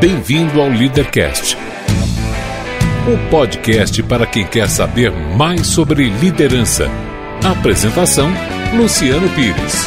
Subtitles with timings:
[0.00, 1.58] Bem-vindo ao Leadercast,
[3.06, 6.88] o podcast para quem quer saber mais sobre liderança.
[7.44, 8.30] Apresentação:
[8.74, 9.86] Luciano Pires.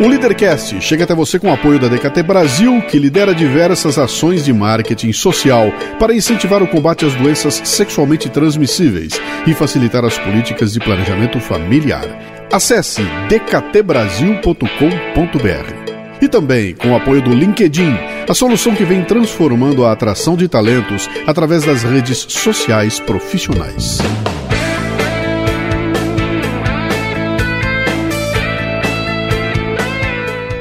[0.00, 4.44] O Leadercast chega até você com o apoio da DKT Brasil, que lidera diversas ações
[4.44, 9.12] de marketing social para incentivar o combate às doenças sexualmente transmissíveis
[9.46, 12.08] e facilitar as políticas de planejamento familiar.
[12.50, 15.91] Acesse dktbrasil.com.br.
[16.22, 17.96] E também com o apoio do LinkedIn,
[18.28, 23.98] a solução que vem transformando a atração de talentos através das redes sociais profissionais.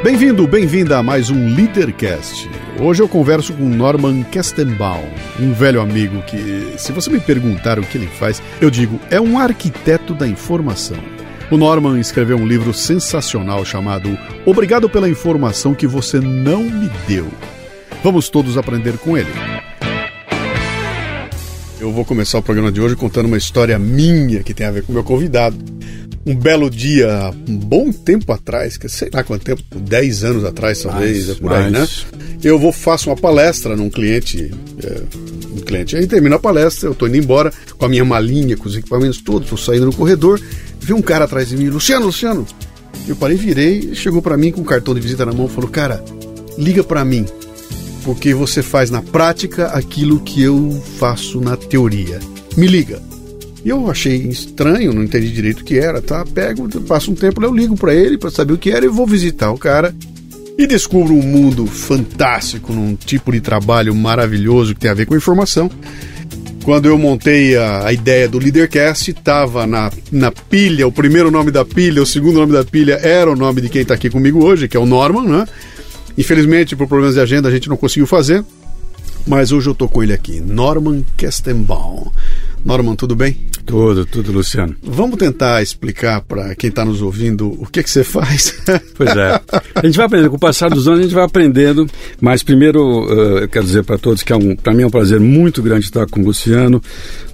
[0.04, 2.50] Bem-vindo, bem-vinda a mais um Leadercast.
[2.80, 5.08] Hoje eu converso com Norman Kestenbaum,
[5.40, 9.22] um velho amigo que, se você me perguntar o que ele faz, eu digo, é
[9.22, 11.21] um arquiteto da informação.
[11.52, 17.28] O Norman escreveu um livro sensacional chamado Obrigado pela informação que você não me deu.
[18.02, 19.28] Vamos todos aprender com ele.
[21.78, 24.84] Eu vou começar o programa de hoje contando uma história minha que tem a ver
[24.84, 25.58] com o meu convidado.
[26.26, 30.84] Um belo dia, um bom tempo atrás, que sei lá quanto tempo, 10 anos atrás,
[30.84, 31.88] talvez, é por aí, né?
[32.44, 34.52] Eu vou faço uma palestra num cliente,
[34.84, 35.02] é,
[35.52, 35.96] um cliente.
[35.96, 39.20] Aí termina a palestra, eu tô indo embora com a minha malinha, com os equipamentos
[39.22, 40.40] todos, tô saindo no corredor
[40.82, 42.46] vi um cara atrás de mim, Luciano, Luciano.
[43.08, 46.04] Eu parei, virei, chegou para mim com um cartão de visita na mão, falou: "Cara,
[46.58, 47.26] liga para mim,
[48.04, 52.20] porque você faz na prática aquilo que eu faço na teoria.
[52.58, 53.02] Me liga."
[53.64, 56.26] E eu achei estranho, não entendi direito o que era, tá?
[56.26, 59.06] Pego, passo um tempo, eu ligo para ele para saber o que era e vou
[59.06, 59.94] visitar o cara
[60.58, 65.16] e descubro um mundo fantástico, num tipo de trabalho maravilhoso que tem a ver com
[65.16, 65.70] informação.
[66.64, 71.50] Quando eu montei a, a ideia do Leadercast, estava na, na pilha, o primeiro nome
[71.50, 74.44] da pilha, o segundo nome da pilha era o nome de quem está aqui comigo
[74.44, 75.48] hoje, que é o Norman, né?
[76.18, 78.44] Infelizmente, por problemas de agenda, a gente não conseguiu fazer,
[79.28, 82.12] mas hoje eu estou com ele aqui, Norman Kestenbaum.
[82.64, 83.38] Norman, tudo bem?
[83.66, 84.76] Tudo, tudo, Luciano.
[84.84, 88.60] Vamos tentar explicar para quem está nos ouvindo o que, que você faz?
[88.96, 89.42] Pois é.
[89.76, 91.88] A gente vai aprendendo, com o passar dos anos a gente vai aprendendo,
[92.20, 94.92] mas primeiro uh, eu quero dizer para todos que é um, para mim é um
[94.92, 96.82] prazer muito grande estar com o Luciano.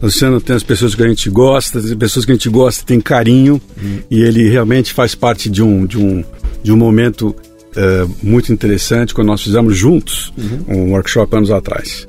[0.02, 2.86] O Luciano tem as pessoas que a gente gosta, tem pessoas que a gente gosta,
[2.86, 4.00] tem carinho, hum.
[4.10, 6.24] e ele realmente faz parte de um, de um,
[6.64, 7.36] de um momento
[7.78, 10.66] uh, muito interessante quando nós fizemos juntos uhum.
[10.68, 12.06] um workshop anos atrás.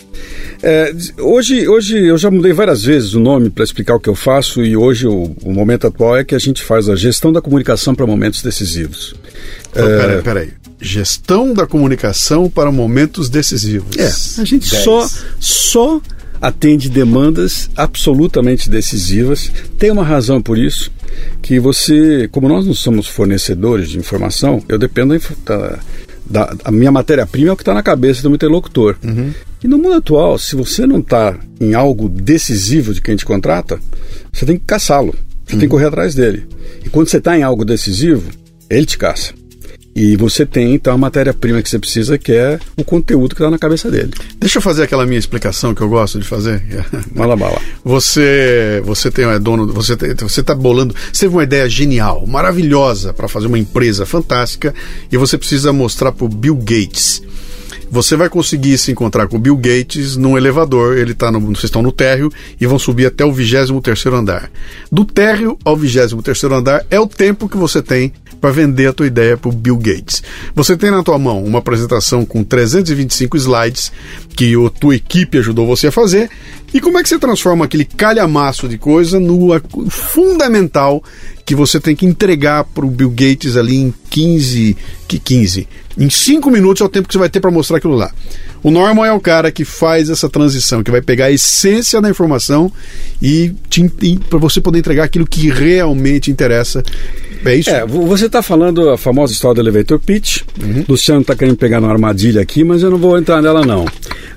[0.62, 4.14] É, hoje, hoje eu já mudei várias vezes o nome para explicar o que eu
[4.14, 7.40] faço e hoje o, o, momento atual é que a gente faz a gestão da
[7.40, 9.14] comunicação para momentos decisivos.
[9.70, 9.98] Então, é...
[9.98, 10.52] Peraí, peraí.
[10.80, 13.96] Gestão da comunicação para momentos decisivos.
[13.96, 15.08] É, a gente só,
[15.38, 16.00] só
[16.40, 19.50] atende demandas absolutamente decisivas.
[19.78, 20.90] Tem uma razão por isso,
[21.42, 25.78] que você, como nós não somos fornecedores de informação, eu dependo da,
[26.24, 28.96] da a minha matéria-prima é o que está na cabeça do meu interlocutor.
[29.02, 29.32] Uhum.
[29.62, 33.80] E no mundo atual, se você não está em algo decisivo de quem te contrata,
[34.32, 35.60] você tem que caçá-lo, você uhum.
[35.60, 36.46] tem que correr atrás dele.
[36.84, 38.30] E quando você está em algo decisivo,
[38.70, 39.32] ele te caça.
[39.98, 43.50] E você tem então a matéria-prima que você precisa, que é o conteúdo que está
[43.50, 44.12] na cabeça dele.
[44.38, 46.62] Deixa eu fazer aquela minha explicação que eu gosto de fazer.
[47.12, 47.60] Mala bala.
[47.84, 52.24] Você, você tem é dono, você tem, você está bolando, você teve uma ideia genial,
[52.28, 54.72] maravilhosa para fazer uma empresa fantástica
[55.10, 57.20] e você precisa mostrar para o Bill Gates
[57.90, 61.82] você vai conseguir se encontrar com Bill Gates num elevador, ele tá no, vocês estão
[61.82, 64.50] no térreo e vão subir até o 23 andar.
[64.90, 69.06] Do térreo ao 23 andar é o tempo que você tem para vender a tua
[69.06, 70.22] ideia para o Bill Gates.
[70.54, 73.92] Você tem na tua mão uma apresentação com 325 slides
[74.36, 76.30] que a tua equipe ajudou você a fazer.
[76.72, 79.48] E como é que você transforma aquele calhamaço de coisa no
[79.88, 81.02] fundamental
[81.44, 84.76] que você tem que entregar para o Bill Gates ali em 15,
[85.08, 85.66] que 15,
[85.98, 88.10] em 5 minutos é o tempo que você vai ter para mostrar aquilo lá.
[88.62, 92.08] O Norman é o cara que faz essa transição, que vai pegar a essência da
[92.08, 92.72] informação
[93.20, 93.52] e,
[94.02, 96.84] e para você poder entregar aquilo que realmente interessa.
[97.44, 97.70] É isso?
[97.70, 100.42] É, você está falando a famosa história do elevator pitch.
[100.60, 100.84] Uhum.
[100.88, 103.86] Luciano está querendo pegar uma armadilha aqui, mas eu não vou entrar nela não.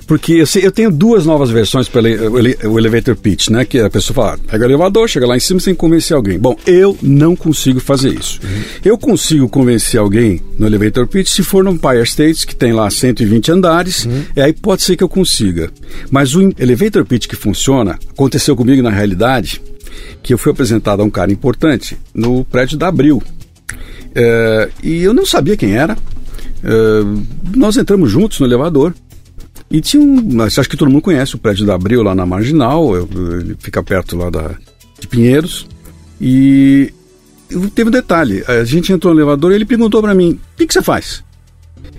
[0.06, 3.64] Porque eu, sei, eu tenho duas novas versões para o elevator pitch, né?
[3.64, 6.38] Que a pessoa fala, pega o elevador, chega lá em cima sem convencer alguém.
[6.38, 8.40] Bom, eu não consigo fazer isso.
[8.42, 8.62] Uhum.
[8.84, 12.90] Eu consigo convencer alguém no elevator pitch se for no Empire State, que tem lá
[12.90, 14.22] 120 andares, uhum.
[14.36, 15.70] e aí pode ser que eu consiga.
[16.10, 19.62] Mas o elevator pitch que funciona, aconteceu comigo na realidade,
[20.22, 23.22] que eu fui apresentado a um cara importante no prédio da Abril.
[24.14, 25.96] É, e eu não sabia quem era.
[26.62, 28.94] É, nós entramos juntos no elevador.
[29.70, 30.42] E tinha um.
[30.42, 34.16] Acho que todo mundo conhece o prédio da Abril lá na Marginal, ele fica perto
[34.16, 34.54] lá da,
[35.00, 35.66] de Pinheiros.
[36.20, 36.92] E
[37.74, 40.66] teve um detalhe: a gente entrou no elevador e ele perguntou para mim: o que,
[40.66, 41.24] que, você faz?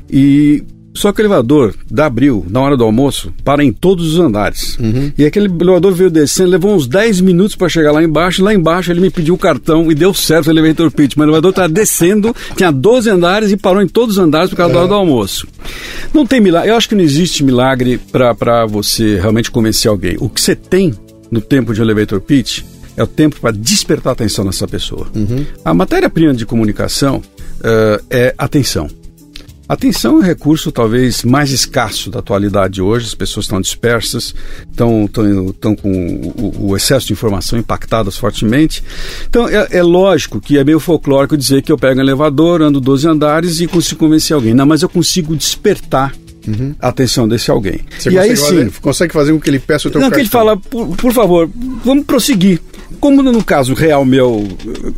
[0.07, 4.19] E só que o elevador da Abril, na hora do almoço, para em todos os
[4.19, 4.77] andares.
[4.77, 5.11] Uhum.
[5.17, 8.43] E aquele elevador veio descendo, levou uns 10 minutos para chegar lá embaixo.
[8.43, 11.15] Lá embaixo ele me pediu o cartão e deu certo o elevator pitch.
[11.15, 14.55] Mas o elevador está descendo, tinha 12 andares e parou em todos os andares por
[14.55, 14.73] causa é.
[14.75, 15.47] da hora do almoço.
[16.13, 20.15] Não tem milagre, eu acho que não existe milagre para você realmente convencer alguém.
[20.19, 20.93] O que você tem
[21.31, 22.61] no tempo de elevator pitch
[22.95, 25.07] é o tempo para despertar a atenção nessa pessoa.
[25.15, 25.43] Uhum.
[25.65, 28.87] A matéria-prima de comunicação uh, é atenção.
[29.67, 34.35] Atenção é um recurso talvez mais escasso da atualidade hoje, as pessoas estão dispersas,
[34.69, 38.83] estão, estão, estão com o, o, excesso de informação impactadas fortemente.
[39.29, 42.81] Então é, é, lógico que é meio folclórico dizer que eu pego um elevador, ando
[42.81, 44.53] 12 andares e consigo convencer alguém.
[44.53, 46.13] Não, mas eu consigo despertar
[46.45, 46.75] Uhum.
[46.77, 47.79] a atenção desse alguém.
[47.97, 48.81] Você e aí fazer, sim.
[48.81, 50.17] Consegue fazer com que ele peça o teu Não, cartão.
[50.17, 51.49] que ele fala, por, por, favor,
[51.85, 52.59] vamos prosseguir.
[52.99, 54.45] Como no caso real meu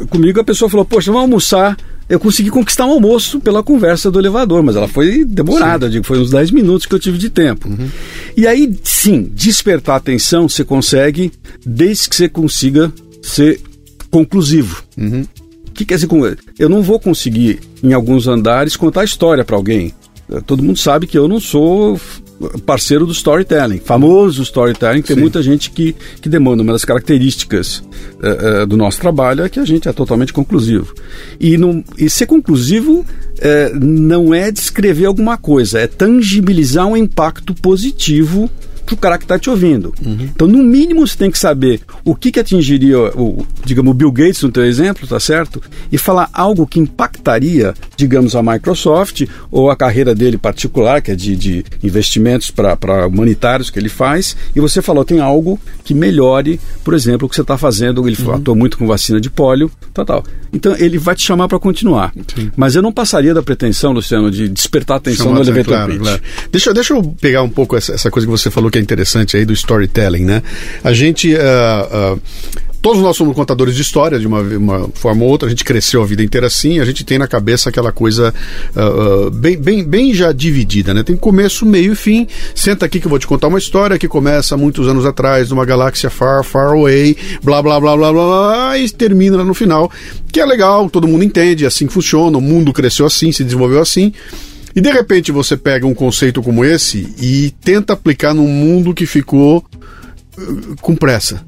[0.10, 4.19] comigo, a pessoa falou, poxa, vamos almoçar eu consegui conquistar um almoço pela conversa do
[4.19, 7.68] elevador, mas ela foi demorada, digo, foi uns 10 minutos que eu tive de tempo.
[7.68, 7.90] Uhum.
[8.38, 11.31] E aí, sim, despertar atenção você consegue,
[11.66, 13.60] desde que você consiga ser
[14.12, 14.84] conclusivo.
[14.98, 15.25] Uhum.
[15.68, 16.22] O que quer dizer com
[16.57, 19.94] Eu não vou conseguir, em alguns andares, contar a história para alguém.
[20.46, 22.00] Todo mundo sabe que eu não sou
[22.66, 25.22] parceiro do storytelling, famoso storytelling, tem Sim.
[25.22, 26.64] muita gente que, que demanda.
[26.64, 30.94] Uma das características uh, uh, do nosso trabalho é que a gente é totalmente conclusivo.
[31.40, 33.06] E, não, e ser conclusivo uh,
[33.80, 38.50] não é descrever alguma coisa, é tangibilizar um impacto positivo
[38.86, 39.94] para o cara que está te ouvindo.
[40.04, 40.30] Uhum.
[40.34, 44.12] Então, no mínimo, você tem que saber o que, que atingiria, o, digamos, o Bill
[44.12, 45.62] Gates, no teu exemplo, tá certo?
[45.92, 51.16] E falar algo que impactaria, digamos, a Microsoft ou a carreira dele particular, que é
[51.16, 56.60] de, de investimentos para humanitários que ele faz, e você falou, tem algo que melhore,
[56.84, 58.08] por exemplo, o que você está fazendo.
[58.08, 58.34] Ele uhum.
[58.34, 60.24] atua muito com vacina de pólio, tal, tal.
[60.54, 62.14] Então, ele vai te chamar para continuar.
[62.36, 62.52] Sim.
[62.56, 66.00] Mas eu não passaria da pretensão, Luciano, de despertar a atenção Chamar no elevator claro.
[66.00, 66.22] Claro.
[66.52, 69.38] Deixa, deixa eu pegar um pouco essa, essa coisa que você falou que é interessante
[69.38, 70.44] aí do storytelling, né?
[70.83, 71.33] A gente.
[71.33, 72.22] Uh, uh,
[72.81, 76.04] todos nós somos contadores de história de uma, uma, forma ou outra, a gente cresceu
[76.04, 78.31] a vida inteira assim, a gente tem na cabeça aquela coisa
[78.75, 81.01] uh, bem, bem, bem já dividida, né?
[81.01, 82.27] Tem começo, meio e fim.
[82.54, 85.66] Senta aqui que eu vou te contar uma história que começa muitos anos atrás, numa
[85.66, 89.89] galáxia far, far away, blá, blá, blá, blá, blá, blá, e termina no final,
[90.31, 94.12] que é legal, todo mundo entende, assim funciona, o mundo cresceu assim, se desenvolveu assim.
[94.75, 99.06] E de repente você pega um conceito como esse e tenta aplicar num mundo que
[99.06, 99.66] ficou
[100.38, 101.42] uh, com pressa.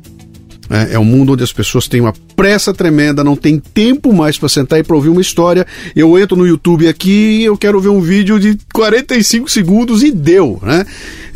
[0.69, 4.37] É, é um mundo onde as pessoas têm uma pressa tremenda, não tem tempo mais
[4.37, 5.65] para sentar e para ouvir uma história.
[5.95, 10.59] Eu entro no YouTube aqui, eu quero ver um vídeo de 45 segundos e deu,
[10.61, 10.85] né?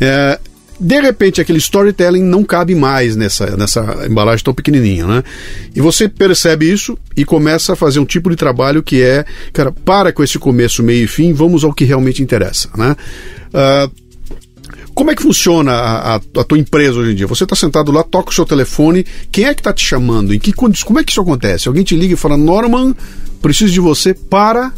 [0.00, 0.38] É,
[0.82, 5.22] de repente aquele storytelling não cabe mais nessa, nessa embalagem tão pequenininha, né?
[5.74, 9.70] E você percebe isso e começa a fazer um tipo de trabalho que é, cara,
[9.70, 12.96] para com esse começo, meio e fim, vamos ao que realmente interessa, né?
[13.54, 14.02] Uh,
[14.92, 17.26] como é que funciona a, a, a, tua empresa hoje em dia?
[17.28, 20.34] Você está sentado lá, toca o seu telefone, quem é que está te chamando?
[20.34, 21.68] Em que como é que isso acontece?
[21.68, 22.94] Alguém te liga e fala, Norman,
[23.40, 24.72] preciso de você para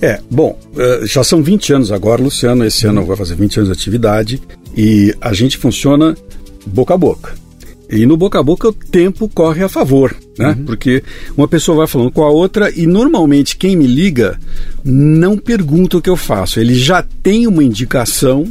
[0.00, 2.64] é, bom, eh, já são 20 anos agora, Luciano.
[2.64, 4.42] Esse ano vai fazer 20 anos de atividade
[4.76, 6.16] e a gente funciona
[6.66, 7.34] boca a boca.
[7.90, 10.56] E no boca a boca o tempo corre a favor, né?
[10.58, 10.64] Uhum.
[10.64, 11.04] Porque
[11.36, 14.40] uma pessoa vai falando com a outra e normalmente quem me liga
[14.82, 16.58] não pergunta o que eu faço.
[16.58, 18.50] Ele já tem uma indicação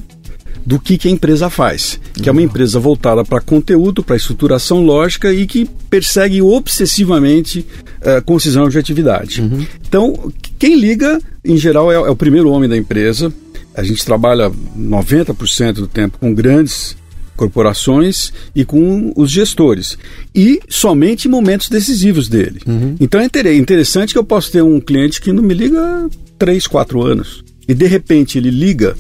[0.66, 2.48] do que, que a empresa faz, que é uma uhum.
[2.48, 7.66] empresa voltada para conteúdo, para estruturação lógica e que persegue obsessivamente
[8.02, 9.42] uh, concisão de atividade.
[9.42, 9.66] Uhum.
[9.88, 13.34] Então, quem liga, em geral, é, é o primeiro homem da empresa,
[13.76, 16.96] a gente trabalha 90% do tempo com grandes
[17.36, 19.98] corporações e com os gestores.
[20.36, 22.62] E somente em momentos decisivos dele.
[22.68, 22.96] Uhum.
[23.00, 27.02] Então é interessante que eu posso ter um cliente que não me liga três, quatro
[27.02, 27.44] anos.
[27.68, 28.96] E de repente ele liga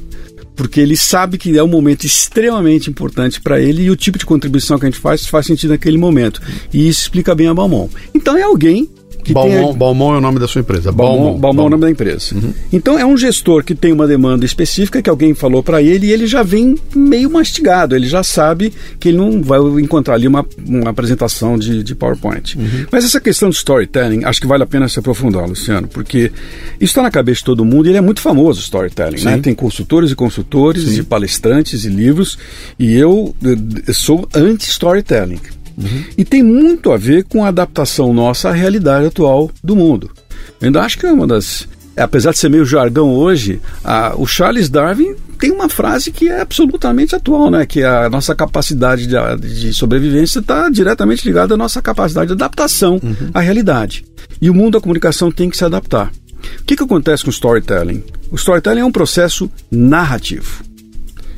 [0.61, 4.27] porque ele sabe que é um momento extremamente importante para ele e o tipo de
[4.27, 6.39] contribuição que a gente faz faz sentido naquele momento.
[6.71, 7.89] E isso explica bem a Balmon.
[8.13, 8.87] Então é alguém
[9.23, 9.77] que Balmon, tem...
[9.77, 10.91] Balmon é o nome da sua empresa.
[10.91, 12.35] Balmon, Balmon, Balmon é o nome da empresa.
[12.35, 12.53] Uhum.
[12.71, 16.11] Então é um gestor que tem uma demanda específica que alguém falou para ele e
[16.11, 17.95] ele já vem meio mastigado.
[17.95, 22.57] Ele já sabe que ele não vai encontrar ali uma, uma apresentação de, de PowerPoint.
[22.57, 22.85] Uhum.
[22.91, 26.31] Mas essa questão de storytelling, acho que vale a pena se aprofundar, Luciano, porque
[26.79, 29.23] isso está na cabeça de todo mundo e ele é muito famoso, storytelling.
[29.23, 29.37] Né?
[29.37, 30.99] Tem consultores e consultores, Sim.
[30.99, 32.37] e palestrantes e livros,
[32.77, 33.35] e eu,
[33.87, 35.39] eu sou anti-storytelling.
[35.81, 36.03] Uhum.
[36.17, 40.09] E tem muito a ver com a adaptação nossa à realidade atual do mundo.
[40.59, 41.67] Eu ainda acho que é uma das.
[41.95, 46.39] Apesar de ser meio jargão hoje, a, o Charles Darwin tem uma frase que é
[46.39, 47.65] absolutamente atual, né?
[47.65, 52.99] Que a nossa capacidade de, de sobrevivência está diretamente ligada à nossa capacidade de adaptação
[53.03, 53.31] uhum.
[53.33, 54.05] à realidade.
[54.41, 56.11] E o mundo da comunicação tem que se adaptar.
[56.59, 58.03] O que, que acontece com o storytelling?
[58.31, 60.63] O storytelling é um processo narrativo.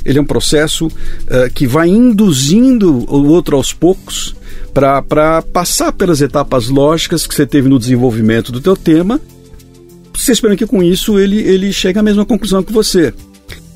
[0.05, 4.35] Ele é um processo uh, que vai induzindo o outro aos poucos
[4.73, 9.21] para passar pelas etapas lógicas que você teve no desenvolvimento do teu tema.
[10.13, 13.13] Você espera que com isso ele, ele chegue à mesma conclusão que você.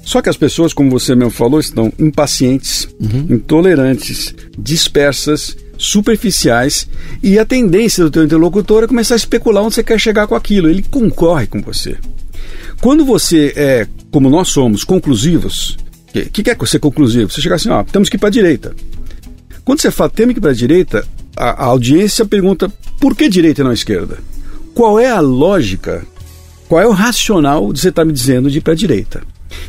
[0.03, 3.27] Só que as pessoas, como você mesmo falou, estão impacientes, uhum.
[3.29, 6.87] intolerantes, dispersas, superficiais
[7.21, 10.35] e a tendência do teu interlocutor é começar a especular onde você quer chegar com
[10.35, 10.69] aquilo.
[10.69, 11.97] Ele concorre com você.
[12.81, 15.77] Quando você é, como nós somos, conclusivos,
[16.09, 17.29] o que, que é ser conclusivo?
[17.31, 18.75] Você chegar assim, ó, temos que ir para a direita.
[19.63, 23.61] Quando você fala temos que ir para a direita, a, audiência pergunta por que direita
[23.61, 24.17] e não esquerda?
[24.73, 26.05] Qual é a lógica,
[26.67, 29.21] qual é o racional de você estar tá me dizendo de ir para a direita?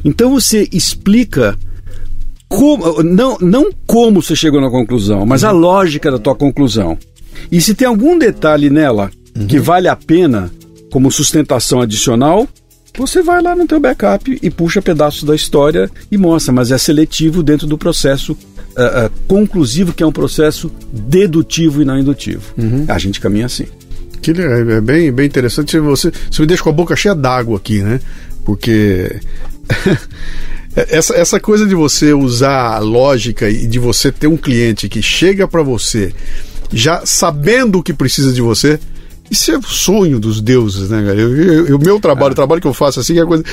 [0.04, 1.56] Então você explica
[2.48, 6.96] como, não, não como você chegou na conclusão, mas a lógica da tua conclusão.
[7.52, 9.46] E se tem algum detalhe nela uhum.
[9.46, 10.50] que vale a pena
[10.90, 12.48] como sustentação adicional,
[12.98, 16.76] você vai lá no teu backup e puxa pedaços da história e mostra, mas é
[16.76, 22.42] seletivo dentro do processo uh, uh, conclusivo, que é um processo dedutivo e não indutivo.
[22.58, 22.84] Uhum.
[22.88, 23.66] A gente caminha assim.
[24.20, 25.78] Que é, é bem, bem interessante.
[25.78, 28.00] Você, você me deixa com a boca cheia d'água aqui, né?
[28.44, 29.20] Porque
[30.74, 35.00] essa, essa coisa de você usar a lógica e de você ter um cliente que
[35.00, 36.12] chega para você
[36.72, 38.78] já sabendo o que precisa de você,
[39.30, 41.74] isso é o sonho dos deuses, né, cara?
[41.74, 42.32] O meu trabalho, é.
[42.32, 43.44] o trabalho que eu faço assim, é coisa.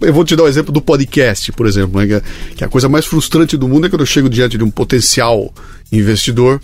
[0.00, 2.22] Eu vou te dar o um exemplo do podcast, por exemplo, né,
[2.54, 4.70] que é a coisa mais frustrante do mundo é quando eu chego diante de um
[4.70, 5.52] potencial
[5.90, 6.60] investidor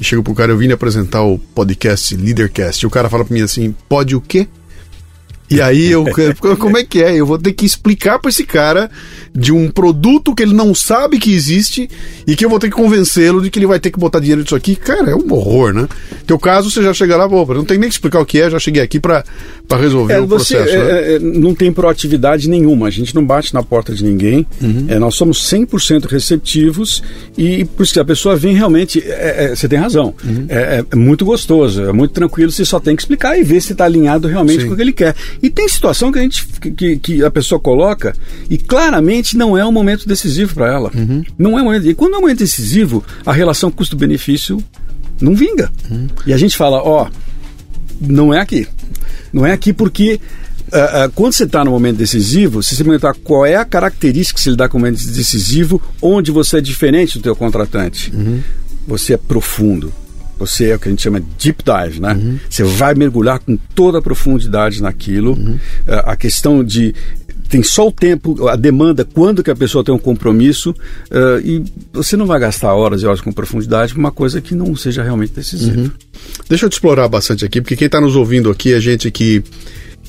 [0.00, 3.34] e chego pro cara, eu vim apresentar o podcast Leadercast, e o cara fala para
[3.34, 4.48] mim assim: pode o quê?
[5.50, 6.04] E aí eu
[6.58, 7.16] como é que é?
[7.16, 8.90] Eu vou ter que explicar para esse cara
[9.34, 11.88] de um produto que ele não sabe que existe
[12.26, 14.42] e que eu vou ter que convencê-lo de que ele vai ter que botar dinheiro
[14.42, 14.76] nisso aqui.
[14.76, 15.88] Cara, é um horror, né?
[16.26, 18.50] Teu caso, você já chega lá, pô, não tem nem que explicar o que é,
[18.50, 19.24] já cheguei aqui para
[19.70, 20.76] resolver é, o você, processo.
[20.76, 21.14] É, né?
[21.14, 24.86] é, não tem proatividade nenhuma, a gente não bate na porta de ninguém, uhum.
[24.88, 27.02] é, nós somos 100% receptivos
[27.36, 30.46] e por isso que a pessoa vem realmente, é, você tem razão, uhum.
[30.48, 33.84] é, muito gostoso, é muito tranquilo, você só tem que explicar e ver se está
[33.84, 34.68] alinhado realmente Sim.
[34.68, 35.14] com o que ele quer.
[35.42, 38.14] E tem situação que a gente que, que a pessoa coloca
[38.48, 40.90] e claramente não é um momento decisivo para ela.
[40.94, 41.24] Uhum.
[41.38, 41.86] Não é um momento.
[41.88, 44.62] E quando é um momento decisivo, a relação custo-benefício
[45.20, 45.70] não vinga.
[45.90, 46.08] Uhum.
[46.26, 47.08] E a gente fala, ó,
[48.00, 48.66] não é aqui.
[49.32, 50.20] Não é aqui porque
[50.70, 54.36] Uh, uh, quando você está no momento decisivo, se você perguntar qual é a característica
[54.36, 58.12] que se lhe dá com o momento decisivo, onde você é diferente do teu contratante,
[58.14, 58.40] uhum.
[58.86, 59.92] você é profundo,
[60.40, 62.14] você é o que a gente chama deep dive, né?
[62.14, 62.38] Uhum.
[62.48, 65.32] Você vai mergulhar com toda a profundidade naquilo.
[65.32, 65.54] Uhum.
[65.86, 66.94] Uh, a questão de
[67.50, 71.62] tem só o tempo, a demanda, quando que a pessoa tem um compromisso, uh, e
[71.92, 75.32] você não vai gastar horas e horas com profundidade uma coisa que não seja realmente
[75.32, 75.80] decisiva.
[75.80, 75.90] Uhum.
[76.48, 79.42] Deixa eu te explorar bastante aqui, porque quem está nos ouvindo aqui é gente que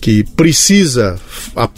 [0.02, 1.16] que precisa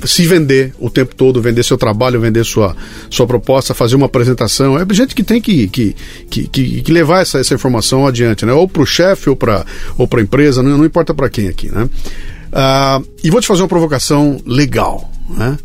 [0.06, 2.74] se vender o tempo todo, vender seu trabalho, vender sua,
[3.10, 4.80] sua proposta, fazer uma apresentação.
[4.80, 5.96] É gente que tem que, que,
[6.30, 8.53] que, que levar essa, essa informação adiante, né?
[8.53, 9.65] ou para o chefe ou para
[9.98, 11.70] ou a empresa, não, não importa para quem aqui.
[11.70, 11.84] Né?
[11.84, 15.12] Uh, e vou te fazer uma provocação legal.
[15.30, 15.58] Né?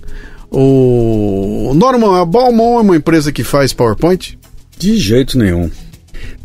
[0.50, 4.36] O Norman, a Balmon é uma empresa que faz PowerPoint?
[4.76, 5.70] De jeito nenhum.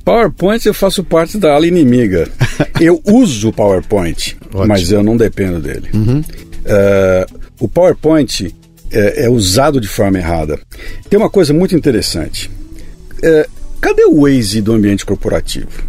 [0.03, 2.27] PowerPoint eu faço parte da ala inimiga.
[2.79, 4.67] eu uso o PowerPoint, Ótimo.
[4.67, 5.89] mas eu não dependo dele.
[5.93, 6.19] Uhum.
[6.19, 8.53] Uh, o PowerPoint
[8.91, 10.59] é, é, usado de forma errada.
[11.09, 12.51] Tem uma coisa muito interessante.
[13.19, 15.83] Uh, cadê o Waze do ambiente corporativo?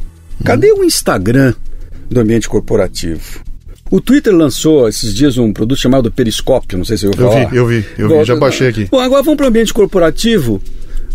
[0.45, 0.81] Cadê uhum.
[0.81, 1.55] o Instagram
[2.09, 3.43] do ambiente corporativo?
[3.91, 7.43] O Twitter lançou esses dias um produto chamado Periscópio, não sei se eu ouviu falar.
[7.43, 8.89] Eu vi, eu vi, eu vi, já baixei aqui.
[8.91, 10.61] Bom, agora vamos para o ambiente corporativo.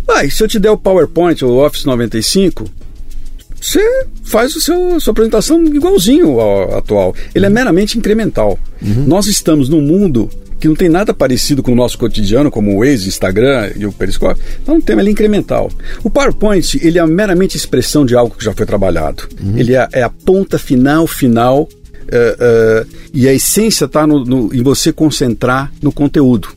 [0.05, 2.65] Vai, se eu te der o PowerPoint ou o Office 95,
[3.61, 7.15] você faz o seu, sua apresentação igualzinho ao atual.
[7.33, 8.57] Ele é meramente incremental.
[8.81, 9.05] Uhum.
[9.05, 12.79] Nós estamos num mundo que não tem nada parecido com o nosso cotidiano, como o
[12.79, 14.39] Waze, Instagram e o Periscope.
[14.61, 15.71] Então, um tema é incremental.
[16.03, 19.23] O PowerPoint, ele é meramente expressão de algo que já foi trabalhado.
[19.41, 19.57] Uhum.
[19.57, 24.91] Ele é, é, a ponta final, final, uh, uh, e a essência está em você
[24.91, 26.49] concentrar no conteúdo.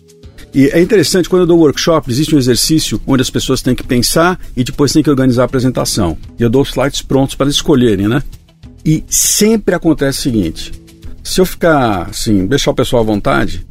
[0.55, 3.83] E é interessante, quando eu dou workshop, existe um exercício onde as pessoas têm que
[3.83, 6.17] pensar e depois têm que organizar a apresentação.
[6.39, 8.23] E eu dou slides prontos para eles escolherem, né?
[8.85, 10.73] E sempre acontece o seguinte:
[11.23, 13.67] se eu ficar assim, deixar o pessoal à vontade,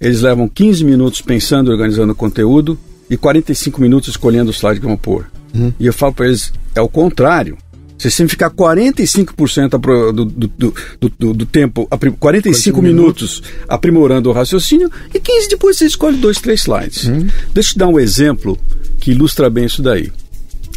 [0.00, 2.78] eles levam 15 minutos pensando e organizando o conteúdo
[3.08, 5.30] e 45 minutos escolhendo o slide que vão pôr.
[5.54, 5.72] Uhum.
[5.80, 7.56] E eu falo para eles: é o contrário.
[7.98, 10.74] Você sempre ficar 45% do, do, do,
[11.18, 11.88] do, do tempo,
[12.18, 17.08] 45 minutos aprimorando o raciocínio e 15 depois você escolhe dois, três slides.
[17.08, 17.26] Hum.
[17.54, 18.58] Deixa eu te dar um exemplo
[19.00, 20.12] que ilustra bem isso daí.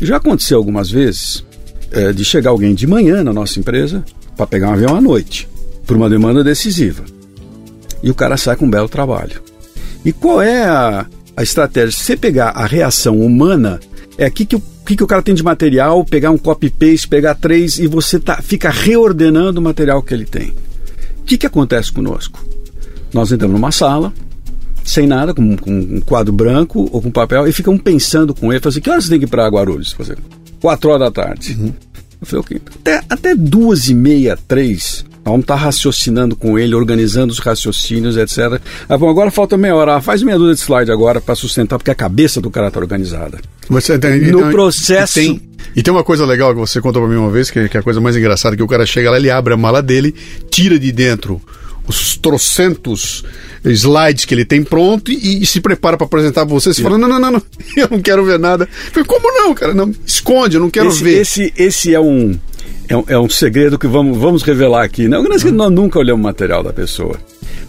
[0.01, 1.43] Já aconteceu algumas vezes
[1.91, 4.03] é, de chegar alguém de manhã na nossa empresa
[4.37, 5.49] para pegar um avião à noite,
[5.85, 7.03] por uma demanda decisiva.
[8.01, 9.41] e o cara sai com um belo trabalho.
[10.05, 11.91] E qual é a, a estratégia?
[11.91, 13.79] Se você pegar a reação humana,
[14.19, 17.35] é aqui que o que, que o cara tem de material, pegar um copy-paste, pegar
[17.35, 20.49] três e você tá, fica reordenando o material que ele tem.
[21.19, 22.43] O que, que acontece conosco?
[23.13, 24.11] Nós entramos numa sala,
[24.83, 28.61] sem nada, com, com, um quadro branco ou com papel, e ficam pensando com ele,
[28.65, 29.93] assim, que horas você tem que ir para Guarulhos?
[29.93, 30.17] Fazer?
[30.59, 31.55] Quatro horas da tarde.
[31.57, 31.73] Uhum.
[32.19, 32.61] Eu falei, ok.
[32.81, 38.17] Até, até duas e meia, três, vamos estar tá raciocinando com ele, organizando os raciocínios,
[38.17, 38.59] etc.
[38.89, 39.95] Ah, bom, agora falta meia hora.
[39.95, 42.79] Ah, faz meia dúzia de slide agora para sustentar, porque a cabeça do cara está
[42.79, 43.39] organizada.
[43.69, 45.13] Você no processo.
[45.13, 45.41] Tem,
[45.75, 47.79] e tem uma coisa legal que você contou para mim uma vez, que, que é
[47.79, 50.13] a coisa mais engraçada, que o cara chega lá, ele abre a mala dele,
[50.49, 51.41] tira de dentro
[51.89, 53.23] os trocentos
[53.65, 56.71] slides que ele tem pronto e, e se prepara para apresentar para você.
[56.71, 57.41] Você fala: não, não, não, não,
[57.75, 58.65] eu não quero ver nada.
[58.65, 59.73] Eu falei, como não, cara?
[59.73, 61.17] Não, esconde, eu não quero esse, ver.
[61.19, 62.39] Esse, esse é um.
[62.89, 65.07] É um, é um segredo que vamos, vamos revelar aqui.
[65.07, 65.29] Não, né?
[65.29, 67.19] nós nunca olhamos o material da pessoa.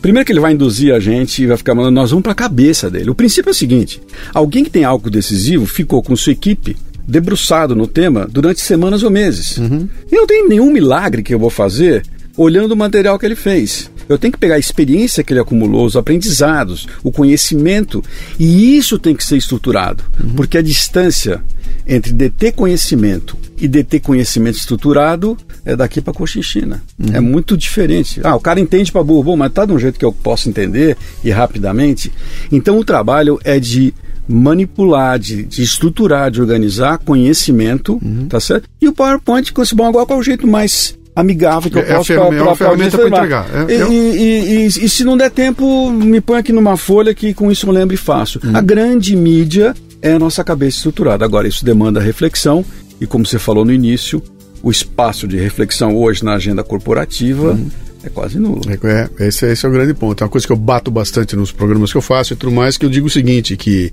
[0.01, 2.35] Primeiro que ele vai induzir a gente e vai ficar mandando, nós vamos para a
[2.35, 3.11] cabeça dele.
[3.11, 4.01] O princípio é o seguinte:
[4.33, 6.75] alguém que tem algo decisivo ficou com sua equipe
[7.07, 9.59] debruçado no tema durante semanas ou meses.
[9.59, 9.89] Uhum.
[10.11, 12.03] E não tem nenhum milagre que eu vou fazer
[12.37, 13.91] olhando o material que ele fez.
[14.11, 18.03] Eu tenho que pegar a experiência que ele acumulou, os aprendizados, o conhecimento,
[18.41, 20.31] e isso tem que ser estruturado, uhum.
[20.35, 21.41] porque a distância
[21.87, 26.83] entre deter conhecimento e deter conhecimento estruturado é daqui para Cochinchina.
[26.99, 27.15] Uhum.
[27.15, 28.21] É muito diferente.
[28.25, 30.49] Ah, o cara entende para burro, bom, mas tá de um jeito que eu posso
[30.49, 32.13] entender e rapidamente.
[32.51, 33.95] Então o trabalho é de
[34.27, 38.27] manipular, de, de estruturar, de organizar conhecimento, uhum.
[38.29, 38.69] tá certo?
[38.81, 42.13] E o PowerPoint, bom, agora qual é o jeito mais amigável que eu é posso
[42.13, 43.47] para é uma ferramenta para entregar.
[43.69, 47.15] É, é, e, e, e, e, se não der tempo, me põe aqui numa folha
[47.15, 48.41] que com isso eu lembro e faço.
[48.43, 48.57] Uhum.
[48.57, 51.25] A grande mídia é a nossa cabeça estruturada.
[51.25, 52.65] Agora, isso demanda reflexão
[53.01, 54.23] e, como você falou no início,
[54.63, 57.71] o espaço de reflexão hoje na agenda corporativa uhum.
[58.03, 58.61] é quase nulo.
[58.69, 60.23] É, é, esse, esse é o grande ponto.
[60.23, 62.77] É uma coisa que eu bato bastante nos programas que eu faço e tudo mais,
[62.77, 63.93] que eu digo o seguinte, que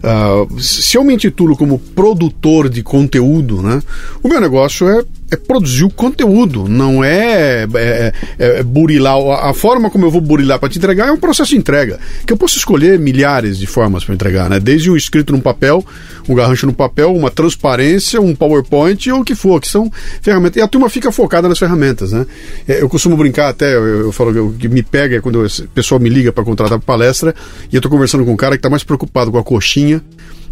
[0.00, 3.82] Uh, se eu me intitulo como produtor de conteúdo, né,
[4.22, 9.16] o meu negócio é é produzir o conteúdo, não é, é, é, é burilar.
[9.44, 11.98] A forma como eu vou burilar para te entregar é um processo de entrega.
[12.26, 14.58] Que eu posso escolher milhares de formas para entregar, né?
[14.58, 15.84] Desde um escrito no papel,
[16.28, 19.90] um garrancho no papel, uma transparência, um PowerPoint ou o que for, que são
[20.20, 20.56] ferramentas.
[20.56, 22.26] E a turma fica focada nas ferramentas, né?
[22.66, 25.44] É, eu costumo brincar até, eu, eu falo que o que me pega é quando
[25.44, 27.34] o pessoal me liga para contratar palestra
[27.70, 30.02] e eu estou conversando com um cara que está mais preocupado com a coxinha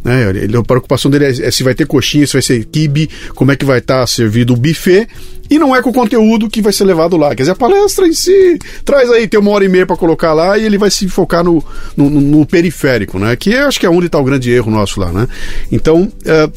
[0.04, 0.30] né?
[0.30, 3.52] Ele, a preocupação dele é, é, se vai ter coxinha, se vai ser kibe, como
[3.52, 5.06] é que vai estar tá servido o buffet.
[5.50, 7.30] E não é com o conteúdo que vai ser levado lá.
[7.34, 10.34] Quer dizer, a palestra em si traz aí, tem uma hora e meia para colocar
[10.34, 11.64] lá e ele vai se focar no,
[11.96, 13.34] no, no periférico, né?
[13.34, 15.26] Que é, acho que é onde está o grande erro nosso lá, né?
[15.72, 16.50] Então, é,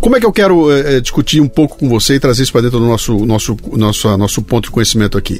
[0.00, 2.62] como é que eu quero é, discutir um pouco com você e trazer isso para
[2.62, 5.38] dentro do nosso, nosso, nosso, nosso ponto de conhecimento aqui?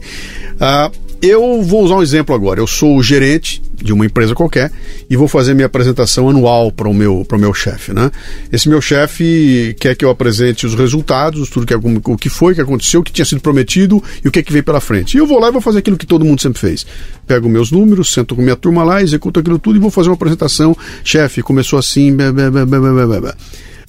[0.56, 2.58] Uh, eu vou usar um exemplo agora.
[2.58, 4.72] Eu sou o gerente de uma empresa qualquer
[5.08, 7.94] e vou fazer minha apresentação anual para o meu, meu chefe.
[7.94, 8.10] Né?
[8.50, 12.56] Esse meu chefe quer que eu apresente os resultados, tudo que, o que foi, o
[12.56, 15.14] que aconteceu, o que tinha sido prometido e o que, é que veio pela frente.
[15.14, 16.84] E eu vou lá e vou fazer aquilo que todo mundo sempre fez.
[17.24, 20.16] Pego meus números, sento com minha turma lá, executo aquilo tudo e vou fazer uma
[20.16, 20.76] apresentação.
[21.04, 22.16] Chefe, começou assim.
[22.16, 23.34] Blá, blá, blá, blá, blá, blá.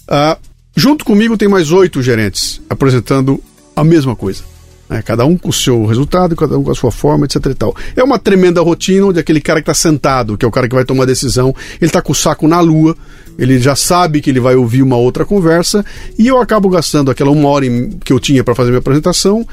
[0.07, 0.37] Ah,
[0.75, 3.41] junto comigo tem mais oito gerentes apresentando
[3.75, 4.52] a mesma coisa.
[4.89, 5.01] Né?
[5.01, 7.75] Cada um com o seu resultado, cada um com a sua forma, etc e tal.
[7.95, 10.75] É uma tremenda rotina onde aquele cara que está sentado, que é o cara que
[10.75, 12.95] vai tomar a decisão, ele está com o saco na lua,
[13.37, 15.83] ele já sabe que ele vai ouvir uma outra conversa
[16.19, 17.65] e eu acabo gastando aquela uma hora
[18.03, 19.45] que eu tinha para fazer minha apresentação,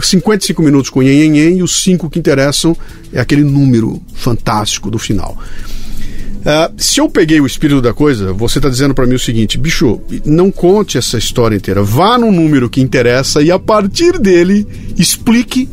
[0.00, 2.76] 55 minutos com nhen, e os cinco que interessam
[3.12, 5.36] é aquele número fantástico do final.
[6.46, 9.58] Uh, se eu peguei o espírito da coisa, você está dizendo para mim o seguinte,
[9.58, 11.82] bicho, não conte essa história inteira.
[11.82, 14.64] Vá no número que interessa e a partir dele
[14.96, 15.68] explique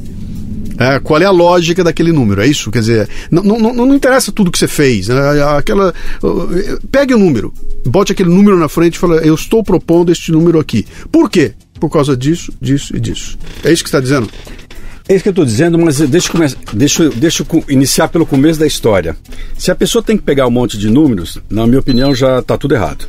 [0.79, 2.41] é, qual é a lógica daquele número?
[2.41, 2.71] É isso?
[2.71, 5.07] Quer dizer, não, não, não, não interessa tudo que você fez.
[5.07, 5.15] Né?
[5.57, 5.93] Aquela,
[6.91, 7.53] pegue o número,
[7.85, 10.85] bote aquele número na frente e fala: Eu estou propondo este número aqui.
[11.11, 11.53] Por quê?
[11.79, 13.37] Por causa disso, disso e disso.
[13.63, 14.27] É isso que está dizendo?
[15.07, 18.59] É isso que eu estou dizendo, mas deixa eu, deixa, deixa eu iniciar pelo começo
[18.59, 19.15] da história.
[19.57, 22.57] Se a pessoa tem que pegar um monte de números, na minha opinião, já está
[22.57, 23.05] tudo errado.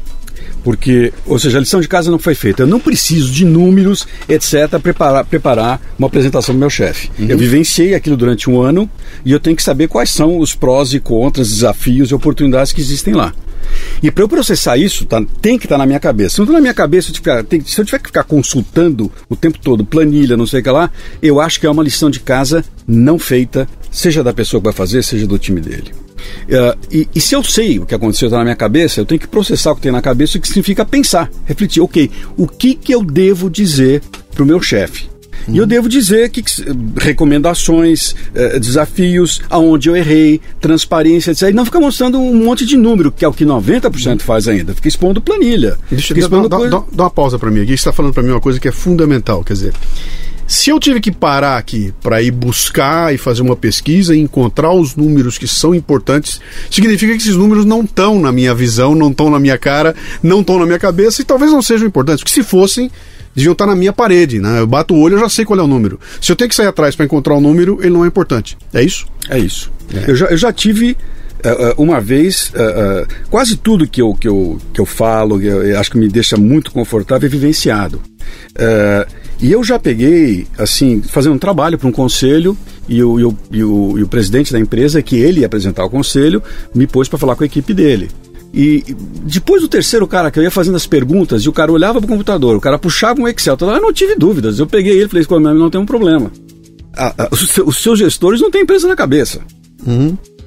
[0.65, 2.63] Porque, ou seja, a lição de casa não foi feita.
[2.63, 7.11] Eu não preciso de números, etc., preparar, preparar uma apresentação do meu chefe.
[7.19, 7.27] Uhum.
[7.29, 8.91] Eu vivenciei aquilo durante um ano
[9.25, 12.81] e eu tenho que saber quais são os prós e contras, desafios e oportunidades que
[12.81, 13.33] existem lá.
[14.03, 16.35] E para eu processar isso, tá, tem que estar tá na minha cabeça.
[16.35, 19.11] Se não está na minha cabeça, eu tiver, tem, se eu tiver que ficar consultando
[19.29, 20.91] o tempo todo, planilha, não sei o que lá,
[21.23, 24.75] eu acho que é uma lição de casa não feita, seja da pessoa que vai
[24.75, 25.93] fazer, seja do time dele.
[26.45, 29.21] Uh, e, e, se eu sei o que aconteceu está na minha cabeça, eu tenho
[29.21, 32.75] que processar o que tem na cabeça, o que significa pensar, refletir, ok, o que,
[32.75, 34.03] que eu devo dizer
[34.35, 35.14] para o meu chefe?
[35.49, 36.43] E eu devo dizer que,
[36.97, 41.49] recomendações, eh, desafios, aonde eu errei, transparência, etc.
[41.49, 44.75] E não ficar mostrando um monte de número, que é o que 90% faz ainda.
[44.75, 45.77] Fica expondo planilha.
[45.91, 47.69] Deixa fica eu expondo dar coisa- dá, dá uma pausa para mim aqui.
[47.69, 49.43] Você está falando para mim uma coisa que é fundamental.
[49.45, 49.75] Quer dizer,
[50.47, 54.73] se eu tive que parar aqui para ir buscar e fazer uma pesquisa e encontrar
[54.73, 59.11] os números que são importantes, significa que esses números não estão na minha visão, não
[59.11, 62.23] estão na minha cara, não estão na minha cabeça e talvez não sejam importantes.
[62.23, 62.91] Porque se fossem,
[63.35, 64.39] deviam estar na minha parede.
[64.39, 64.61] Né?
[64.61, 65.99] Eu bato o olho, eu já sei qual é o número.
[66.21, 68.57] Se eu tenho que sair atrás para encontrar o número, ele não é importante.
[68.73, 69.07] É isso?
[69.29, 69.73] É isso.
[70.07, 70.97] Eu, já, eu já tive
[71.45, 75.79] eh, eh, uma vez eh, quase tudo que eu, que eu, que eu falo, eu,
[75.79, 78.01] acho que me deixa muito confortável, é vivenciado.
[79.41, 82.57] E eu já peguei, assim, fazendo um trabalho para um conselho
[82.89, 85.85] e o, e, o, e, o, e o presidente da empresa, que ele ia apresentar
[85.85, 86.43] o conselho,
[86.75, 88.11] me pôs para falar com a equipe dele.
[88.57, 88.85] E
[89.25, 92.07] depois do terceiro cara que eu ia fazendo as perguntas e o cara olhava para
[92.07, 94.61] o computador, o cara puxava um Excel, eu não tive dúvidas.
[94.61, 96.31] Eu peguei ele e falei, "Com não tem um problema.
[96.97, 99.41] Ah, ah, os, se- os seus gestores não têm empresa na cabeça.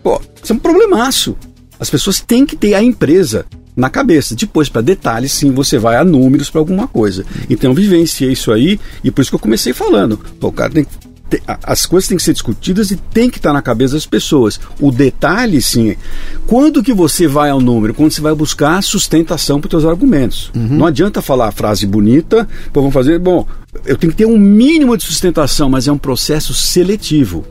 [0.02, 1.36] Pô, isso é um problemaço.
[1.78, 4.34] As pessoas têm que ter a empresa na cabeça.
[4.34, 7.26] Depois, para detalhes, sim, você vai a números para alguma coisa.
[7.50, 10.18] Então, eu vivenciei isso aí e por isso que eu comecei falando.
[10.40, 11.07] Pô, o cara tem que
[11.48, 14.60] a- as coisas têm que ser discutidas e tem que estar na cabeça das pessoas.
[14.80, 15.98] O detalhe, sim, é
[16.46, 17.94] quando que você vai ao número?
[17.94, 20.52] Quando você vai buscar sustentação para os seus argumentos.
[20.54, 23.20] Não adianta falar a frase bonita, pô, vamos fazer.
[23.20, 23.46] Bom,
[23.86, 27.46] eu tenho que ter um mínimo de sustentação, mas é um processo seletivo.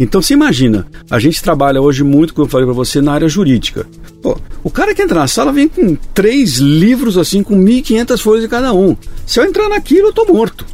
[0.00, 3.28] Então você imagina, a gente trabalha hoje muito, como eu falei para você, na área
[3.28, 3.86] jurídica.
[4.22, 8.42] Pô, o cara que entra na sala vem com três livros assim, com 1.500 folhas
[8.42, 8.96] de cada um.
[9.24, 10.64] Se eu entrar naquilo, eu tô morto.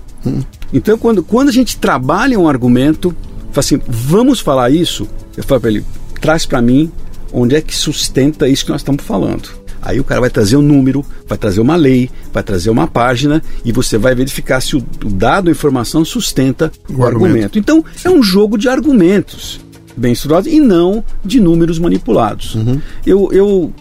[0.72, 3.14] Então quando, quando a gente trabalha um argumento,
[3.50, 5.06] fala assim, vamos falar isso,
[5.36, 5.84] eu falo para ele,
[6.20, 6.90] traz para mim
[7.32, 9.62] onde é que sustenta isso que nós estamos falando.
[9.80, 13.42] Aí o cara vai trazer um número, vai trazer uma lei, vai trazer uma página
[13.64, 17.24] e você vai verificar se o, o dado, a informação sustenta o, O argumento.
[17.26, 17.58] argumento.
[17.58, 19.60] Então é um jogo de argumentos
[19.96, 22.56] bem estruturados e não de números manipulados.
[23.04, 23.72] Eu, eu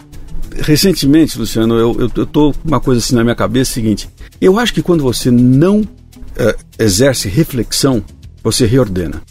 [0.56, 3.74] recentemente, Luciano, eu, eu, eu tô com uma coisa assim na minha cabeça é o
[3.74, 4.08] seguinte:
[4.40, 5.82] eu acho que quando você não
[6.36, 8.04] eh, exerce reflexão,
[8.42, 9.22] você reordena.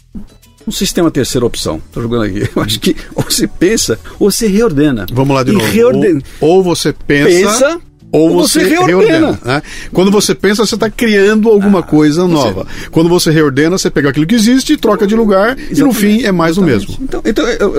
[0.94, 1.82] Tem uma terceira opção.
[1.86, 2.48] Estou jogando aqui.
[2.54, 5.06] Eu acho que ou você pensa ou você reordena.
[5.12, 6.22] Vamos lá de E novo.
[6.40, 7.80] Ou, ou você pensa, Pensa,
[8.12, 8.98] ou ou você, você reordena.
[8.98, 9.38] reordena.
[9.42, 9.62] né?
[9.92, 12.66] Quando você pensa, você está criando alguma coisa nova.
[12.90, 15.96] Quando você reordena, você pega aquilo que existe, troca de lugar e no Exatamente.
[15.96, 16.94] fim é mais o mesmo.
[17.00, 17.76] Então, então eu-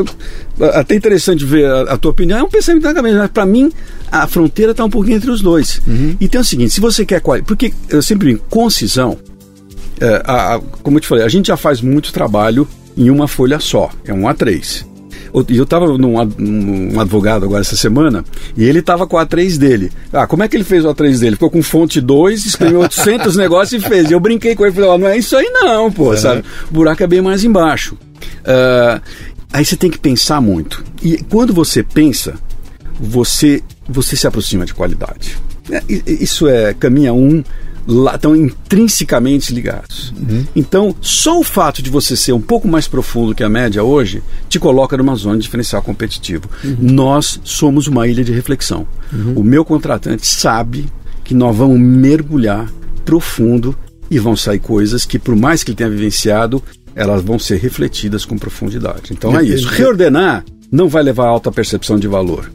[0.59, 2.39] eu- até interessante ver a, a tua opinião.
[2.39, 3.71] É um pensamento na cabeça, mas para mim
[4.11, 5.79] a fronteira está um pouquinho entre os dois.
[6.19, 9.17] Então é o seguinte: se você quer quali- porque eu sempre digo, concisão,
[10.01, 12.67] é, a- a- como eu te falei, a gente já faz muito trabalho
[12.97, 14.85] em uma folha só, é um A3.
[15.49, 18.23] E eu estava num, num advogado agora essa semana
[18.55, 19.91] e ele estava com o A3 dele.
[20.11, 21.35] Ah, como é que ele fez o A3 dele?
[21.35, 24.09] Ficou com fonte 2, escreveu 800 negócios e fez.
[24.09, 26.43] E eu brinquei com ele e falei: ó, não é isso aí não, pô, sabe?
[26.69, 27.97] O buraco é bem mais embaixo.
[28.45, 29.01] Ah,
[29.51, 30.83] aí você tem que pensar muito.
[31.01, 32.35] E quando você pensa,
[32.99, 35.37] você, você se aproxima de qualidade.
[35.71, 37.43] É, Isso é caminha um,
[38.13, 40.13] estão intrinsecamente ligados.
[40.55, 44.23] Então, só o fato de você ser um pouco mais profundo que a média hoje
[44.47, 46.49] te coloca numa zona de diferencial competitivo.
[46.79, 48.87] Nós somos uma ilha de reflexão.
[49.35, 50.85] O meu contratante sabe
[51.23, 52.71] que nós vamos mergulhar
[53.05, 53.75] profundo
[54.09, 56.61] e vão sair coisas que, por mais que ele tenha vivenciado,
[56.95, 59.11] elas vão ser refletidas com profundidade.
[59.11, 59.67] Então é isso.
[59.67, 62.51] Reordenar não vai levar a alta percepção de valor.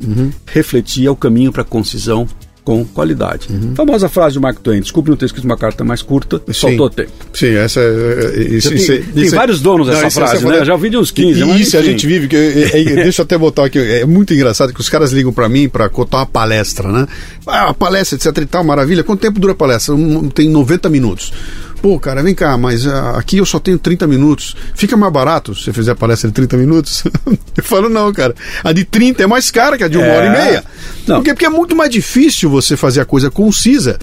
[0.47, 2.27] Refletir é o caminho para concisão
[2.68, 3.48] com qualidade.
[3.74, 7.11] Famosa frase do Mark Twain: desculpe não ter escrito uma carta mais curta, faltou tempo.
[7.33, 8.42] Sim, essa é.
[8.50, 10.62] Isso, Tem- isso é- tem isso é- vários donos dessa isso- frase, né?
[10.66, 11.90] Já ouvi de uns 15, E isso a enfim.
[11.92, 12.28] gente vive.
[12.28, 13.78] Que, é- é- deixa eu até botar aqui.
[13.78, 17.07] É muito engraçado que os caras ligam pra mim pra cotar uma palestra, né?
[17.46, 19.02] Ah, palestra, etc e tal, maravilha.
[19.02, 19.94] Quanto tempo dura a palestra?
[19.94, 21.33] Um- Tem 90 minutos.
[21.81, 24.57] Pô, cara, vem cá, mas ah, aqui eu só tenho 30 minutos.
[24.75, 27.05] Fica mais barato se você fizer a palestra de 30 minutos?
[27.57, 28.35] eu falo, não, cara.
[28.64, 30.17] A de 30 é mais cara que a de uma É.
[30.17, 30.64] hora e meia.
[31.07, 31.17] Não.
[31.17, 33.97] Porque, porque é muito mais difícil você fazer a coisa concisa.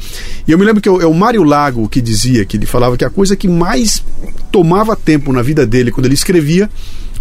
[0.48, 3.04] E eu me lembro que é o Mário Lago que dizia, que ele falava que
[3.04, 4.02] a coisa que mais
[4.52, 6.70] tomava tempo na vida dele quando ele escrevia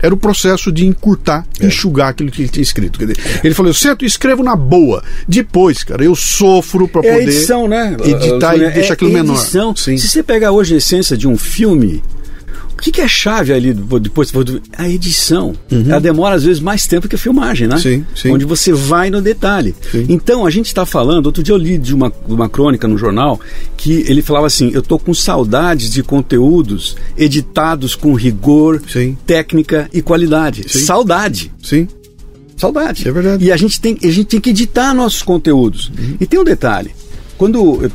[0.04, 2.98] era o processo de encurtar, enxugar aquilo que ele tinha escrito.
[2.98, 5.02] Dizer, ele falou: eu sento e escrevo na boa.
[5.26, 7.96] Depois, cara, eu sofro para É poder edição, né?
[8.04, 9.36] editar É- e deixar aquilo é menor.
[9.74, 9.96] Sim.
[9.96, 12.02] Se você pegar hoje a essência de um filme,
[12.84, 14.30] que, que é chave ali depois
[14.76, 15.54] a edição?
[15.70, 17.76] Ela demora às vezes mais tempo que a filmagem, né?
[17.76, 17.80] Uhum.
[17.80, 18.30] Sim, sim.
[18.30, 19.74] Onde você vai no detalhe.
[19.90, 20.04] Sim.
[20.06, 21.24] Então a gente está falando.
[21.24, 23.40] Outro dia eu li de uma, uma crônica no jornal
[23.74, 29.16] que ele falava assim: eu tô com saudades de conteúdos editados com rigor, Sim.
[29.26, 30.66] técnica e qualidade.
[30.68, 30.80] Sim.
[30.80, 31.50] Saudade.
[31.62, 31.88] Sim.
[32.54, 33.08] Saudade.
[33.08, 33.44] É verdade.
[33.46, 35.90] E a gente tem, a gente tem que editar nossos conteúdos.
[36.20, 36.90] E tem um detalhe:
[37.36, 37.90] quando eu,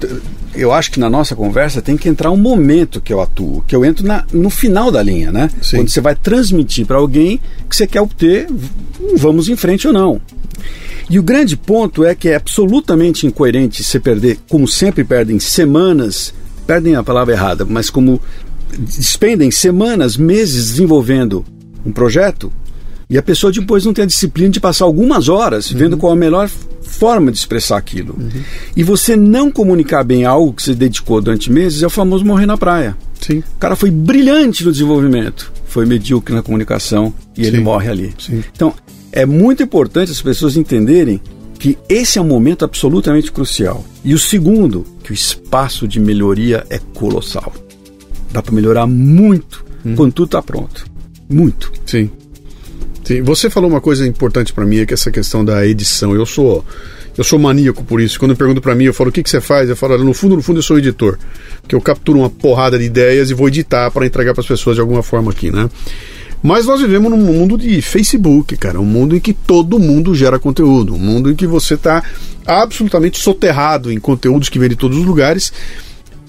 [0.54, 3.75] eu, acho que na nossa conversa tem que entrar um momento que eu atuo, que
[3.75, 5.49] eu entro na, no final da linha, né?
[5.62, 5.78] Sim.
[5.78, 8.47] Quando você vai transmitir para alguém que você quer obter,
[9.15, 10.21] vamos em frente ou não.
[11.10, 16.34] E o grande ponto é que é absolutamente incoerente você perder, como sempre perdem, semanas,
[16.67, 18.21] perdem a palavra errada, mas como
[18.78, 21.43] despendem semanas, meses desenvolvendo
[21.86, 22.52] um projeto
[23.10, 25.78] e a pessoa depois não tem a disciplina de passar algumas horas uhum.
[25.80, 26.47] vendo qual a melhor
[26.89, 28.15] forma de expressar aquilo.
[28.19, 28.41] Uhum.
[28.75, 32.45] E você não comunicar bem algo que você dedicou durante meses é o famoso morrer
[32.45, 32.97] na praia.
[33.21, 33.39] Sim.
[33.39, 37.47] O cara foi brilhante no desenvolvimento, foi medíocre na comunicação e Sim.
[37.47, 38.13] ele morre ali.
[38.17, 38.43] Sim.
[38.54, 38.73] Então,
[39.12, 41.21] é muito importante as pessoas entenderem
[41.58, 43.84] que esse é um momento absolutamente crucial.
[44.04, 47.54] E o segundo, que o espaço de melhoria é colossal.
[48.32, 49.95] Dá para melhorar muito hum.
[49.95, 50.86] quando tudo está pronto.
[51.30, 51.71] Muito.
[51.86, 52.10] Sim.
[53.10, 53.24] Sim.
[53.24, 56.13] Você falou uma coisa importante para mim, é que essa questão da edição.
[56.13, 56.63] Eu sou
[57.17, 58.19] eu sou maníaco por isso.
[58.19, 60.36] Quando perguntam para mim, eu falo: "O que que você faz?" Eu falo: "No fundo,
[60.36, 61.17] no fundo eu sou editor,
[61.67, 64.76] que eu capturo uma porrada de ideias e vou editar para entregar para as pessoas
[64.76, 65.67] de alguma forma aqui, né?"
[66.43, 70.38] Mas nós vivemos num mundo de Facebook, cara, um mundo em que todo mundo gera
[70.38, 72.04] conteúdo, um mundo em que você está
[72.45, 75.52] absolutamente soterrado em conteúdos que vêm de todos os lugares.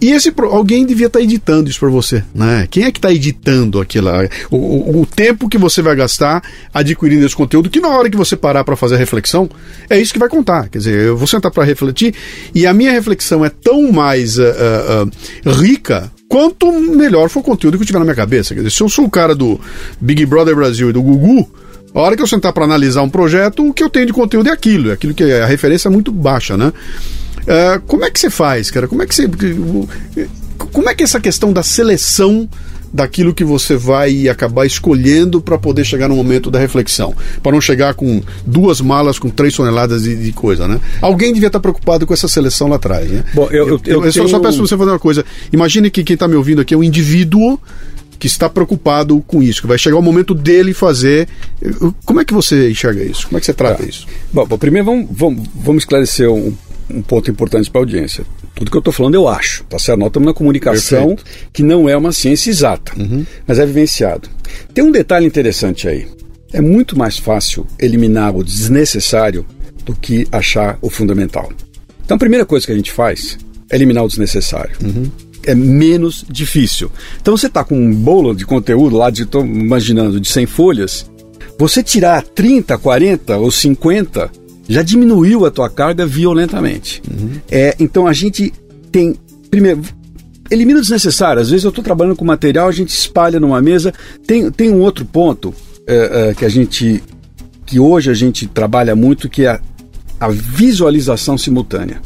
[0.01, 2.67] E esse alguém devia estar tá editando isso para você, né?
[2.71, 4.09] Quem é que está editando aquilo?
[4.51, 8.17] O, o, o, tempo que você vai gastar adquirindo esse conteúdo, que na hora que
[8.17, 9.49] você parar para fazer a reflexão,
[9.91, 10.69] é isso que vai contar.
[10.69, 12.15] Quer dizer, eu vou sentar para refletir
[12.55, 17.77] e a minha reflexão é tão mais uh, uh, rica quanto melhor for o conteúdo
[17.77, 18.55] que eu tiver na minha cabeça.
[18.55, 19.61] Quer dizer, se eu sou o cara do
[20.01, 21.51] Big Brother Brasil e do Gugu,
[21.93, 24.49] a hora que eu sentar para analisar um projeto, o que eu tenho de conteúdo
[24.49, 26.73] é aquilo, é aquilo que a referência é muito baixa, né?
[27.51, 28.87] Uh, como é que você faz, cara?
[28.87, 29.29] Como é que você.
[30.73, 32.49] Como é que essa questão da seleção
[32.93, 37.61] daquilo que você vai acabar escolhendo para poder chegar no momento da reflexão, para não
[37.61, 40.81] chegar com duas malas com três toneladas de, de coisa, né?
[41.01, 43.25] Alguém devia estar preocupado com essa seleção lá atrás, né?
[43.35, 44.29] Bom, eu, eu, eu, eu tenho...
[44.29, 45.25] só peço para você fazer uma coisa.
[45.53, 47.59] Imagine que quem está me ouvindo aqui é um indivíduo
[48.19, 51.27] que está preocupado com isso, que vai chegar o momento dele fazer.
[52.05, 53.27] Como é que você enxerga isso?
[53.27, 53.89] Como é que você trata tá.
[53.89, 54.07] isso?
[54.33, 56.53] Bom, primeiro vamos, vamos, vamos esclarecer um,
[56.93, 58.25] um ponto importante para a audiência.
[58.55, 59.99] Tudo que eu estou falando eu acho, tá certo?
[59.99, 61.51] Nós estamos na comunicação Perfeito.
[61.53, 63.25] que não é uma ciência exata, uhum.
[63.47, 64.29] mas é vivenciado.
[64.75, 66.07] Tem um detalhe interessante aí.
[66.53, 69.47] É muito mais fácil eliminar o desnecessário
[69.85, 71.51] do que achar o fundamental.
[72.05, 73.39] Então a primeira coisa que a gente faz
[73.71, 74.77] é eliminar o desnecessário.
[74.83, 75.11] Uhum.
[75.47, 76.91] É menos difícil.
[77.21, 81.11] Então você está com um bolo de conteúdo lá, de, estou imaginando, de 100 folhas,
[81.59, 84.40] você tirar 30, 40 ou 50
[84.71, 87.03] já diminuiu a tua carga violentamente.
[87.11, 87.33] Uhum.
[87.51, 88.53] É, então a gente
[88.93, 89.17] tem.
[89.51, 89.83] Primeiro,
[90.49, 91.43] elimina o desnecessário.
[91.43, 93.93] Às vezes eu estou trabalhando com material, a gente espalha numa mesa.
[94.25, 95.53] Tem, tem um outro ponto
[95.89, 97.03] é, é, que a gente.
[97.67, 99.61] que hoje a gente trabalha muito, que é a,
[100.21, 102.01] a visualização simultânea.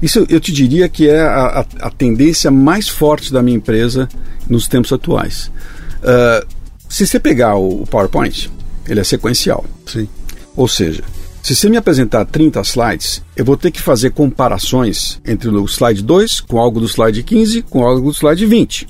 [0.00, 4.08] Isso eu te diria que é a, a, a, tendência mais forte da minha empresa
[4.48, 5.50] nos tempos atuais.
[5.98, 6.46] Uh,
[6.88, 8.50] se você pegar o, o PowerPoint,
[8.88, 9.64] ele é sequencial.
[9.86, 10.08] Sim.
[10.56, 11.02] Ou seja,
[11.42, 16.00] se você me apresentar 30 slides, eu vou ter que fazer comparações entre o slide
[16.02, 18.86] 2 com algo do slide 15 com algo do slide 20.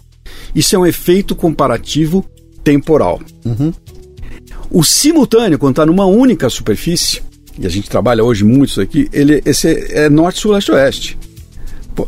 [0.55, 2.23] Isso é um efeito comparativo
[2.63, 3.21] temporal.
[3.45, 3.73] Uhum.
[4.71, 7.23] O simultâneo, quando está numa única superfície,
[7.59, 11.19] e a gente trabalha hoje muito isso aqui, ele, esse é norte, sul, leste, oeste.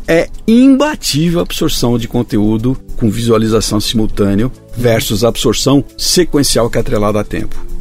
[0.06, 6.80] É imbatível a absorção de conteúdo com visualização simultânea versus a absorção sequencial que é
[6.80, 7.73] atrelada a tempo.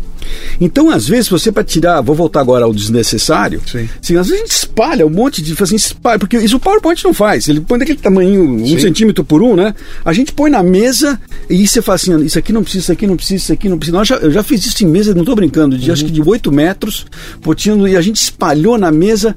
[0.59, 3.89] Então, às vezes, você para tirar, vou voltar agora ao desnecessário, Sim.
[4.01, 5.55] Assim, às vezes a gente espalha um monte de.
[5.61, 7.47] Assim, espalha, porque isso o PowerPoint não faz.
[7.47, 8.79] Ele põe daquele tamanho, um Sim.
[8.79, 9.73] centímetro por um, né?
[10.03, 13.07] A gente põe na mesa e você fala assim: isso aqui não precisa, isso aqui
[13.07, 14.03] não precisa, isso aqui não precisa.
[14.03, 15.93] já, eu já fiz isso em mesa, não estou brincando, de uhum.
[15.93, 17.05] acho que de 8 metros,
[17.41, 19.35] potinho, e a gente espalhou na mesa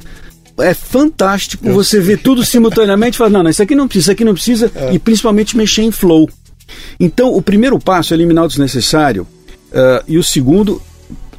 [0.58, 4.04] é fantástico eu você ver tudo simultaneamente e falar, não, não, isso aqui não precisa,
[4.04, 4.94] isso aqui não precisa, é.
[4.94, 6.28] e principalmente mexer em flow.
[6.98, 9.26] Então, o primeiro passo é eliminar o desnecessário,
[9.72, 10.80] uh, e o segundo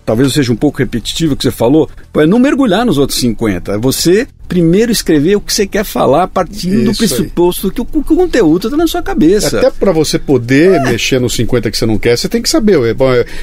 [0.08, 3.74] talvez seja um pouco repetitivo o que você falou, é não mergulhar nos outros 50.
[3.74, 7.82] É você primeiro escrever o que você quer falar a partir Isso do pressuposto que
[7.82, 9.58] o, que o conteúdo está na sua cabeça.
[9.58, 10.84] Até para você poder é.
[10.84, 12.80] mexer nos 50 que você não quer, você tem que saber.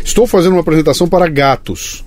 [0.03, 2.03] Estou fazendo uma apresentação para gatos.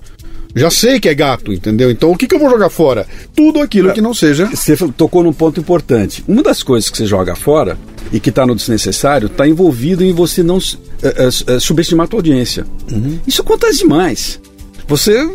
[0.54, 1.90] Já sei que é gato, entendeu?
[1.90, 3.06] Então o que, que eu vou jogar fora?
[3.34, 4.46] Tudo aquilo que não seja.
[4.46, 6.24] Você tocou num ponto importante.
[6.26, 7.78] Uma das coisas que você joga fora
[8.12, 10.58] e que está no desnecessário está envolvido em você não
[11.02, 12.66] é, é, subestimar a tua audiência.
[12.90, 13.18] Uhum.
[13.26, 14.40] Isso acontece demais.
[14.86, 15.28] Você.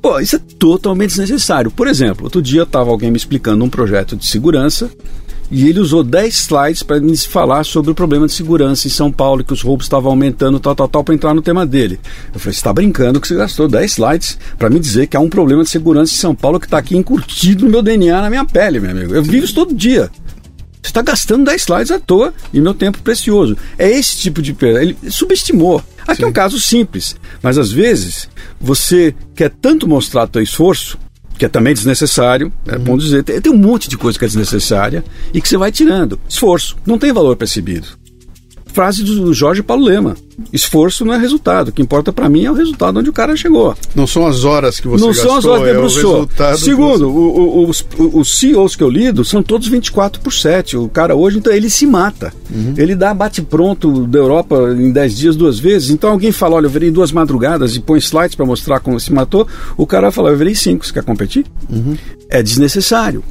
[0.00, 1.70] Pô, isso é totalmente desnecessário.
[1.70, 4.90] Por exemplo, outro dia estava alguém me explicando um projeto de segurança
[5.50, 9.10] E ele usou 10 slides para me falar sobre o problema de segurança em São
[9.10, 11.98] Paulo, que os roubos estavam aumentando, tal, tal, tal, para entrar no tema dele.
[12.34, 15.20] Eu falei, você está brincando que você gastou 10 slides para me dizer que há
[15.20, 18.28] um problema de segurança em São Paulo que está aqui encurtido no meu DNA, na
[18.28, 19.14] minha pele, meu amigo.
[19.14, 20.10] Eu vivo isso todo dia.
[20.82, 23.56] Você está gastando 10 slides à toa e meu tempo precioso.
[23.78, 24.82] É esse tipo de perda.
[24.82, 25.82] Ele subestimou.
[26.06, 26.24] Aqui Sim.
[26.24, 30.98] é um caso simples, mas às vezes você quer tanto mostrar teu esforço
[31.38, 32.84] que é também desnecessário, é uhum.
[32.84, 33.22] bom dizer.
[33.22, 36.18] Tem, tem, um monte de coisa que é desnecessária e que você vai tirando.
[36.28, 37.88] Esforço, não tem valor percebido
[38.78, 40.16] frase do Jorge Paulo Lema.
[40.52, 41.70] Esforço não é resultado.
[41.70, 43.74] O que importa para mim é o resultado onde o cara chegou.
[43.92, 46.28] Não são as horas que você não gastou, são as horas que debruçou.
[46.38, 47.40] É Segundo, você...
[47.40, 50.76] o, o, os, os CEOs que eu lido são todos 24 por 7.
[50.76, 52.32] O cara hoje, então, ele se mata.
[52.48, 52.74] Uhum.
[52.76, 55.90] Ele dá bate-pronto da Europa em 10 dias duas vezes.
[55.90, 59.12] Então alguém fala, olha, eu virei duas madrugadas e põe slides para mostrar como se
[59.12, 59.44] matou.
[59.76, 61.44] O cara fala, eu virei cinco, você quer competir?
[61.68, 61.96] Uhum.
[62.30, 63.24] É desnecessário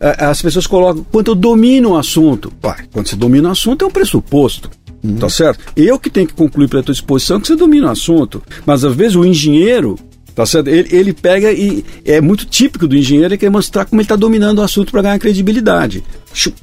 [0.00, 2.50] as pessoas colocam quanto eu domino o assunto.
[2.92, 4.70] Quando você domina o assunto é um pressuposto.
[5.02, 5.16] Uhum.
[5.16, 5.60] Tá certo?
[5.74, 8.42] Eu que tenho que concluir pela tua exposição que você domina o assunto.
[8.66, 9.98] Mas às vezes o engenheiro
[10.34, 10.68] Tá certo?
[10.68, 14.16] Ele, ele pega e é muito típico do engenheiro é querer mostrar como ele está
[14.16, 16.04] dominando o assunto para ganhar credibilidade.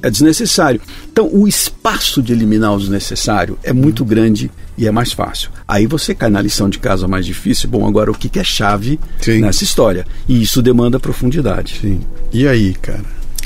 [0.02, 0.80] É desnecessário.
[1.12, 4.08] Então, o espaço de eliminar o desnecessário é muito uhum.
[4.08, 5.50] grande e é mais fácil.
[5.66, 7.68] Aí você cai na lição de casa mais difícil.
[7.68, 9.42] Bom, agora o que, que é chave Sim.
[9.42, 10.06] nessa história?
[10.26, 11.78] E isso demanda profundidade.
[11.80, 12.00] Sim.
[12.32, 13.04] E aí, cara?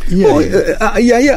[0.08, 0.32] E aí?
[0.32, 1.28] Bom, é, é, e aí,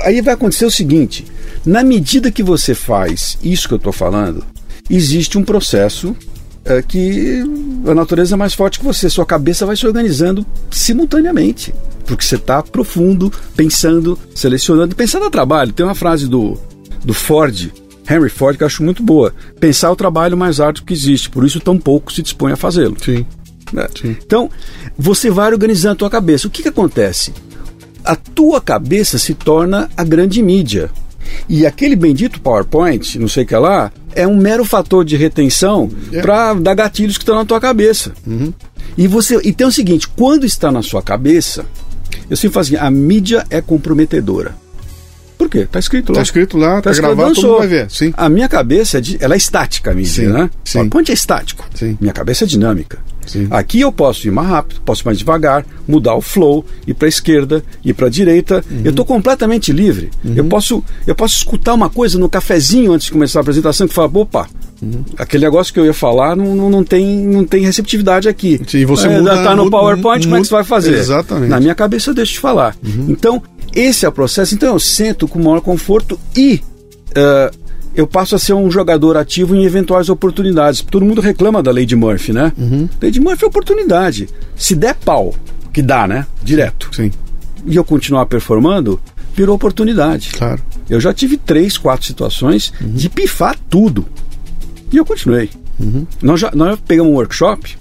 [0.00, 1.24] aí vai acontecer o seguinte:
[1.64, 4.44] na medida que você faz isso que eu estou falando,
[4.90, 6.16] existe um processo
[6.64, 7.42] é, que
[7.86, 9.08] a natureza é mais forte que você.
[9.10, 11.74] Sua cabeça vai se organizando simultaneamente.
[12.06, 14.94] Porque você está profundo, pensando, selecionando.
[14.94, 15.72] Pensando a trabalho.
[15.72, 16.58] Tem uma frase do,
[17.04, 17.72] do Ford,
[18.08, 19.34] Henry Ford, que eu acho muito boa.
[19.58, 21.30] Pensar o trabalho mais árduo que existe.
[21.30, 22.96] Por isso, tão pouco se dispõe a fazê-lo.
[23.02, 23.26] Sim.
[23.76, 23.88] É.
[24.00, 24.16] Sim.
[24.24, 24.50] Então,
[24.96, 26.46] você vai organizando a tua cabeça.
[26.46, 27.32] O que, que acontece?
[28.04, 30.90] A tua cabeça se torna a grande mídia.
[31.48, 35.90] E aquele bendito PowerPoint, não sei o que lá, é um mero fator de retenção
[36.12, 36.20] é.
[36.20, 38.12] para dar gatilhos que estão na tua cabeça.
[38.26, 38.52] Uhum.
[38.96, 41.64] E você, e tem o seguinte, quando está na sua cabeça,
[42.28, 44.54] eu sempre falo assim, a mídia é comprometedora.
[45.38, 45.60] Por quê?
[45.60, 46.12] Está escrito lá.
[46.12, 47.90] Está escrito lá, está tá gravado, todo mundo vai ver.
[47.90, 48.12] Sim.
[48.16, 50.50] A minha cabeça, é de, ela é estática, a mídia, sim, né?
[50.64, 50.78] Sim.
[50.78, 51.68] PowerPoint é estático.
[51.74, 51.98] Sim.
[52.00, 52.98] Minha cabeça é dinâmica.
[53.26, 53.46] Sim.
[53.50, 57.06] Aqui eu posso ir mais rápido, posso ir mais devagar, mudar o flow, ir para
[57.06, 58.64] a esquerda, ir para a direita.
[58.70, 58.82] Uhum.
[58.84, 60.10] Eu estou completamente livre.
[60.24, 60.34] Uhum.
[60.36, 63.94] Eu, posso, eu posso escutar uma coisa no cafezinho antes de começar a apresentação que
[63.94, 64.48] fala, opa,
[64.80, 65.04] uhum.
[65.16, 68.60] aquele negócio que eu ia falar não, não, não, tem, não tem receptividade aqui.
[68.66, 70.94] Sim, você é, muda, tá no PowerPoint, muda, como é que você vai fazer?
[70.94, 71.48] Exatamente.
[71.48, 72.76] Na minha cabeça eu deixo de falar.
[72.84, 73.06] Uhum.
[73.08, 73.42] Então,
[73.74, 74.54] esse é o processo.
[74.54, 76.60] Então eu sento com maior conforto e
[77.10, 77.61] uh,
[77.94, 80.80] eu passo a ser um jogador ativo em eventuais oportunidades.
[80.80, 82.52] Todo mundo reclama da de Murphy, né?
[82.56, 82.88] Uhum.
[83.10, 84.28] De Murphy é oportunidade.
[84.56, 85.34] Se der pau,
[85.72, 86.26] que dá, né?
[86.42, 86.90] Direto.
[86.94, 87.10] Sim.
[87.66, 89.00] E eu continuar performando,
[89.34, 90.32] virou oportunidade.
[90.36, 90.62] Claro.
[90.88, 92.92] Eu já tive três, quatro situações uhum.
[92.92, 94.06] de pifar tudo.
[94.90, 95.50] E eu continuei.
[95.78, 96.06] Uhum.
[96.22, 97.76] Nós, já, nós pegamos um workshop,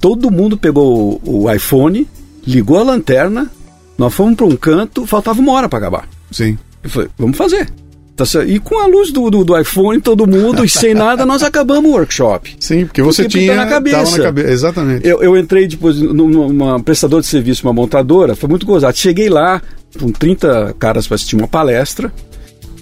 [0.00, 2.06] todo mundo pegou o, o iPhone,
[2.46, 3.50] ligou a lanterna,
[3.98, 6.08] nós fomos para um canto, faltava uma hora para acabar.
[6.30, 6.58] Sim.
[6.82, 7.68] Eu falei, vamos fazer.
[8.16, 11.42] Tá e com a luz do, do, do, iPhone, todo mundo, e sem nada, nós
[11.42, 12.56] acabamos o workshop.
[12.58, 13.54] Sim, porque você porque tinha.
[13.54, 14.16] na cabeça.
[14.16, 14.50] na cabeça.
[14.50, 15.06] Exatamente.
[15.06, 18.96] Eu, eu entrei depois numa prestador de serviço, uma montadora, foi muito gozado.
[18.96, 19.60] Cheguei lá,
[19.98, 22.10] com 30 caras para assistir uma palestra,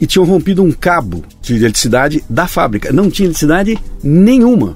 [0.00, 2.92] e tinham rompido um cabo de eletricidade da fábrica.
[2.92, 4.74] Não tinha eletricidade nenhuma.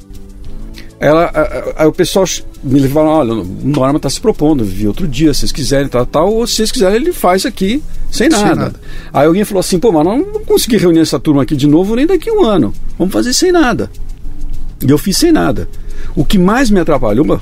[1.01, 1.31] Ela,
[1.77, 2.27] aí o pessoal
[2.63, 6.05] me levou, olha, o Norma está se propondo, vi outro dia, se vocês quiserem, tal,
[6.05, 7.81] tal, ou se vocês quiserem, ele faz aqui
[8.11, 8.47] sem nada.
[8.47, 8.81] sem nada.
[9.13, 11.95] Aí alguém falou assim, pô, mas não vamos conseguir reunir essa turma aqui de novo
[11.95, 12.75] nem daqui a um ano.
[12.99, 13.89] Vamos fazer sem nada.
[14.85, 15.69] E eu fiz sem nada.
[16.17, 17.41] O que mais me atrapalhou,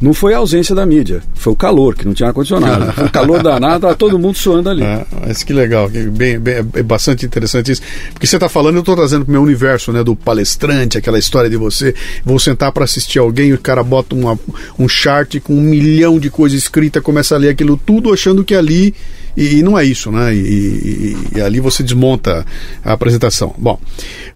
[0.00, 2.88] não foi a ausência da mídia, foi o calor, que não tinha ar-condicionado.
[3.04, 4.82] o calor danado, estava todo mundo suando ali.
[4.82, 7.82] É, mas que legal, bem, bem, é bastante interessante isso.
[8.12, 11.18] Porque você está falando, eu estou trazendo para o meu universo, né, do palestrante, aquela
[11.18, 14.38] história de você, vou sentar para assistir alguém, o cara bota uma,
[14.78, 18.54] um chart com um milhão de coisas escritas, começa a ler aquilo tudo, achando que
[18.54, 18.94] ali
[19.36, 20.34] e, e não é isso, né?
[20.34, 22.44] E, e, e, ali você desmonta
[22.84, 23.54] a apresentação.
[23.56, 23.80] Bom,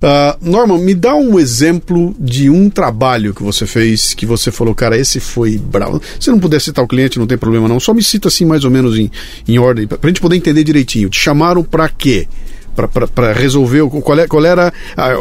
[0.02, 4.96] uh, me dá um exemplo de um trabalho que você fez que você falou, cara,
[4.96, 6.00] esse foi bravo.
[6.18, 7.80] Se não puder citar o cliente, não tem problema não.
[7.80, 9.10] Só me cita assim mais ou menos em,
[9.46, 11.08] em ordem, para a gente poder entender direitinho.
[11.08, 12.26] Te chamaram para quê?
[12.74, 14.72] para resolver qual, é, qual era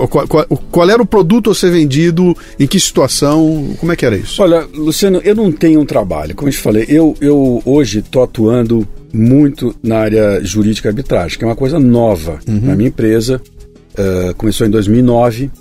[0.10, 4.06] qual, qual, qual, era o produto a ser vendido, em que situação, como é que
[4.06, 4.41] era isso?
[4.41, 8.24] Olha, Luciano, eu não tenho um trabalho, como eu te falei, eu, eu hoje estou
[8.24, 12.61] atuando muito na área jurídica e arbitragem, que é uma coisa nova uhum.
[12.61, 13.39] na minha empresa.
[13.93, 15.51] Uh, começou em 2009.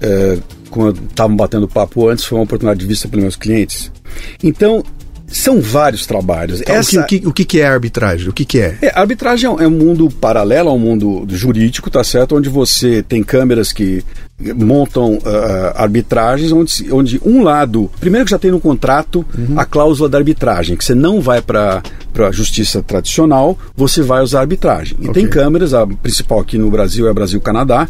[0.00, 3.90] Uh, como estavam batendo papo antes, foi uma oportunidade de vista pelos meus clientes.
[4.42, 4.82] Então,
[5.26, 6.62] São vários trabalhos.
[6.62, 7.02] Então, Essa...
[7.02, 8.28] o, que, o, que, o que é arbitragem?
[8.28, 8.78] O que, que é?
[8.80, 8.98] é?
[8.98, 12.34] Arbitragem é um mundo paralelo ao mundo jurídico, tá certo?
[12.34, 14.02] Onde você tem câmeras que
[14.56, 15.20] montam uh,
[15.74, 19.58] arbitragens onde, onde um lado, primeiro que já tem no contrato uhum.
[19.58, 21.82] a cláusula da arbitragem, que você não vai para
[22.18, 24.96] a justiça tradicional, você vai usar arbitragem.
[25.00, 25.22] E okay.
[25.22, 27.88] tem câmeras, a principal aqui no Brasil é Brasil-Canadá.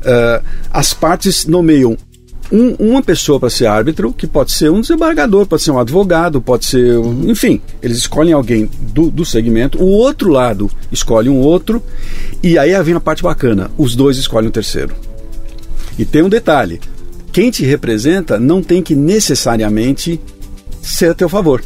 [0.00, 1.96] Uh, as partes nomeiam
[2.52, 6.40] um, uma pessoa para ser árbitro, que pode ser um desembargador, pode ser um advogado,
[6.40, 6.98] pode ser.
[6.98, 11.82] Um, enfim, eles escolhem alguém do, do segmento, o outro lado escolhe um outro,
[12.42, 14.94] e aí vem a parte bacana: os dois escolhem o um terceiro.
[15.98, 16.80] E tem um detalhe:
[17.32, 20.20] quem te representa não tem que necessariamente
[20.82, 21.62] ser a teu favor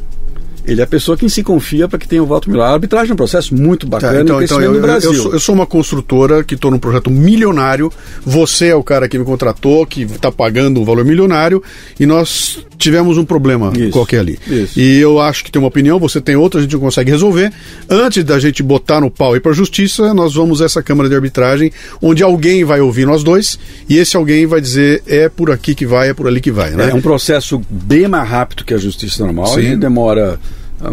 [0.68, 2.64] ele é a pessoa que se confia para que tenha o voto melhor.
[2.64, 5.12] A arbitragem é um processo muito tá, bacana tá, então, então eu, no Brasil.
[5.12, 7.90] Eu sou, eu sou uma construtora que estou num projeto milionário,
[8.24, 11.62] você é o cara que me contratou, que está pagando um valor milionário,
[11.98, 14.38] e nós tivemos um problema isso, qualquer ali.
[14.46, 14.78] Isso.
[14.78, 17.50] E eu acho que tem uma opinião, você tem outra, a gente não consegue resolver.
[17.88, 20.82] Antes da gente botar no pau e ir para a justiça, nós vamos a essa
[20.82, 23.58] Câmara de Arbitragem, onde alguém vai ouvir nós dois,
[23.88, 26.70] e esse alguém vai dizer é por aqui que vai, é por ali que vai.
[26.70, 26.90] Né?
[26.90, 29.78] É um processo bem mais rápido que a justiça normal, Sim.
[29.78, 30.38] demora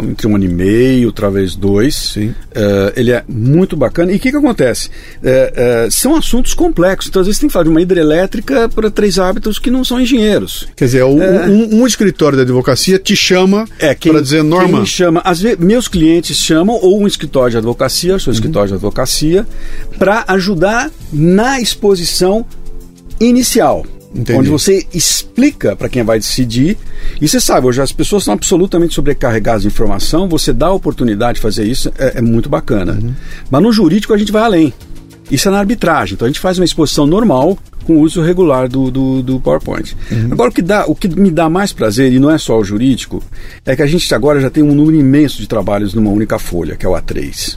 [0.02, 1.94] entre um ano e meio, talvez dois.
[1.94, 2.28] Sim.
[2.28, 4.12] Uh, ele é muito bacana.
[4.12, 4.88] E o que, que acontece?
[4.88, 7.08] Uh, uh, são assuntos complexos.
[7.08, 10.00] Então, às vezes, tem que falar de uma hidrelétrica para três hábitos que não são
[10.00, 10.66] engenheiros.
[10.74, 14.78] Quer dizer, um, um, escritório da advocacia te chama é, para dizer norma.
[14.78, 18.34] Quem chama, às vezes, meus clientes chamam, ou um escritório de advocacia, seu uhum.
[18.34, 19.46] escritório de advocacia,
[19.98, 22.44] para ajudar na exposição
[23.20, 23.86] inicial.
[24.16, 24.38] Entendi.
[24.38, 26.76] onde você explica para quem vai decidir.
[27.20, 31.36] E você sabe, hoje as pessoas estão absolutamente sobrecarregadas de informação, você dá a oportunidade
[31.36, 32.92] de fazer isso, é, é muito bacana.
[32.92, 33.12] Uhum.
[33.50, 34.72] Mas no jurídico a gente vai além.
[35.30, 36.14] Isso é na arbitragem.
[36.14, 39.96] Então a gente faz uma exposição normal com o uso regular do, do, do PowerPoint.
[40.10, 40.28] Uhum.
[40.32, 42.64] Agora, o que, dá, o que me dá mais prazer, e não é só o
[42.64, 43.22] jurídico,
[43.64, 46.76] é que a gente agora já tem um número imenso de trabalhos numa única folha,
[46.76, 47.56] que é o A3.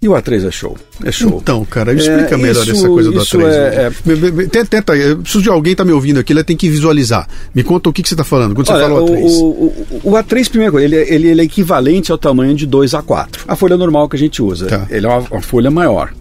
[0.00, 0.76] E o A3 é show.
[1.04, 1.40] É show.
[1.42, 3.42] Então, cara, explica é, melhor isso, essa coisa do A3.
[3.48, 4.46] É, é...
[4.46, 7.26] Tenta, tenta, eu preciso de alguém tá me ouvindo aqui, ele tem que visualizar.
[7.52, 9.24] Me conta o que, que você está falando quando Olha, você fala o A3.
[9.24, 12.92] O, o, o, A3, primeira coisa, ele, ele, ele, é equivalente ao tamanho de 2
[12.92, 13.40] A4.
[13.48, 14.66] A folha normal que a gente usa.
[14.66, 14.86] Tá.
[14.88, 16.14] Ele é uma, uma folha maior.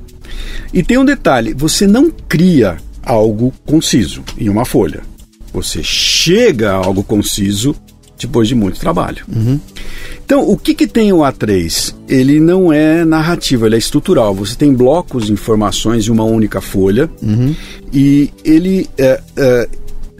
[0.74, 5.04] E tem um detalhe: você não cria algo conciso em uma folha.
[5.54, 7.76] Você chega a algo conciso
[8.20, 9.24] depois de muito trabalho.
[9.28, 9.60] Uhum.
[10.26, 11.94] Então, o que, que tem o A3?
[12.08, 14.34] Ele não é narrativo, ele é estrutural.
[14.36, 17.56] Você tem blocos de informações em uma única folha uhum.
[17.94, 19.70] e ele é, é,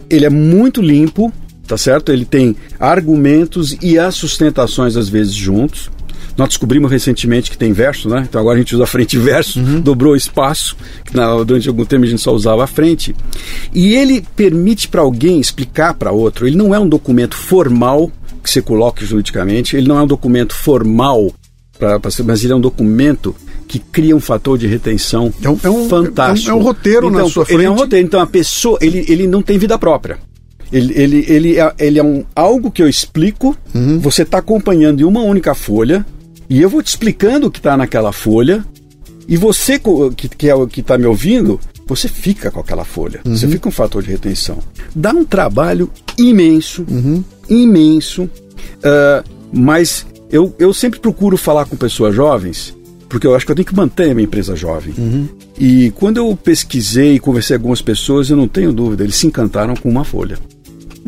[0.08, 1.32] ele é muito limpo,
[1.66, 2.12] tá certo?
[2.12, 5.90] Ele tem argumentos e as sustentações às vezes juntos.
[6.36, 8.26] Nós descobrimos recentemente que tem verso, né?
[8.28, 9.80] Então agora a gente usa frente e verso, uhum.
[9.80, 13.14] dobrou o espaço, que na, durante algum tempo a gente só usava a frente.
[13.72, 18.10] E ele permite para alguém explicar para outro, ele não é um documento formal
[18.42, 19.76] que você coloque juridicamente.
[19.76, 21.32] Ele não é um documento formal,
[21.78, 23.34] pra, pra mas ele é um documento
[23.68, 26.50] que cria um fator de retenção é um, é um, fantástico.
[26.50, 27.58] É um, é um roteiro então, na sua frente.
[27.58, 28.06] Ele é um roteiro.
[28.06, 30.18] Então a pessoa, ele, ele não tem vida própria.
[30.72, 33.98] Ele, ele, ele, é, ele é um, algo que eu explico, uhum.
[33.98, 36.04] você está acompanhando em uma única folha,
[36.48, 38.64] e eu vou te explicando o que está naquela folha,
[39.26, 39.78] e você
[40.16, 43.20] que, que é o que está me ouvindo, você fica com aquela folha.
[43.24, 43.36] Uhum.
[43.36, 44.58] Você fica com um fator de retenção.
[44.94, 47.24] Dá um trabalho imenso, uhum.
[47.48, 52.76] imenso, uh, mas eu, eu sempre procuro falar com pessoas jovens,
[53.08, 54.94] porque eu acho que eu tenho que manter a minha empresa jovem.
[54.98, 55.28] Uhum.
[55.58, 59.26] E quando eu pesquisei e conversei com algumas pessoas, eu não tenho dúvida, eles se
[59.26, 60.38] encantaram com uma folha.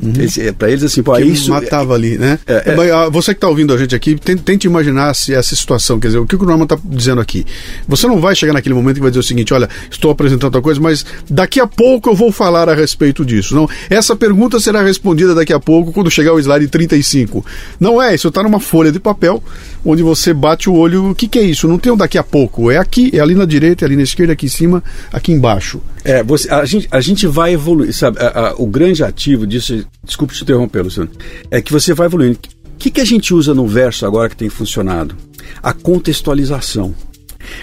[0.02, 0.12] Uhum.
[0.38, 1.50] É, para eles, assim, pô, que isso.
[1.50, 2.38] matava ali, né?
[2.46, 5.54] É, é, ah, Você que está ouvindo a gente aqui, tente, tente imaginar se essa
[5.54, 7.44] situação, quer dizer, o que o Norman está dizendo aqui.
[7.86, 10.62] Você não vai chegar naquele momento que vai dizer o seguinte: olha, estou apresentando outra
[10.62, 13.54] coisa, mas daqui a pouco eu vou falar a respeito disso.
[13.54, 17.44] Não, essa pergunta será respondida daqui a pouco quando chegar o slide 35.
[17.78, 19.42] Não é, isso está numa folha de papel
[19.84, 21.10] onde você bate o olho.
[21.10, 21.68] O que, que é isso?
[21.68, 22.70] Não tem um daqui a pouco.
[22.70, 24.82] É aqui, é ali na direita, é ali na esquerda, aqui em cima,
[25.12, 25.80] aqui embaixo.
[26.04, 28.18] É, você, a, gente, a gente vai evoluir, sabe?
[28.18, 31.10] A, a, o grande ativo disso, desculpe te interromper, Luciano,
[31.50, 32.38] é que você vai evoluindo.
[32.74, 35.14] O que, que a gente usa no verso agora que tem funcionado?
[35.62, 36.94] A contextualização.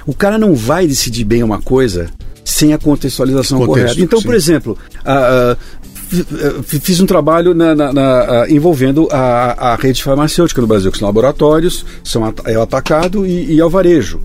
[0.05, 2.09] O cara não vai decidir bem uma coisa
[2.43, 4.01] sem a contextualização Contexto, correta.
[4.01, 4.26] Então, sim.
[4.26, 4.78] por exemplo,
[6.63, 11.07] fiz um trabalho na, na, na, envolvendo a, a, rede farmacêutica no Brasil, que são
[11.07, 14.22] laboratórios, são é o atacado e, e é o varejo.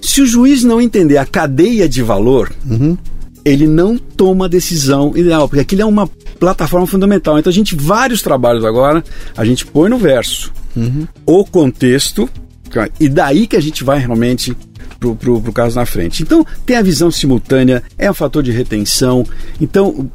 [0.00, 2.96] Se o juiz não entender a cadeia de valor, uhum
[3.44, 6.06] ele não toma decisão ideal, porque aquilo é uma
[6.38, 7.38] plataforma fundamental.
[7.38, 9.04] Então a gente, vários trabalhos agora,
[9.36, 11.06] a gente põe no verso uhum.
[11.26, 12.28] o contexto,
[12.98, 14.56] e daí que a gente vai realmente
[15.02, 16.22] pro, pro, pro caso na frente.
[16.22, 19.26] Então, tem a visão simultânea, é um fator de retenção.
[19.60, 20.08] Então,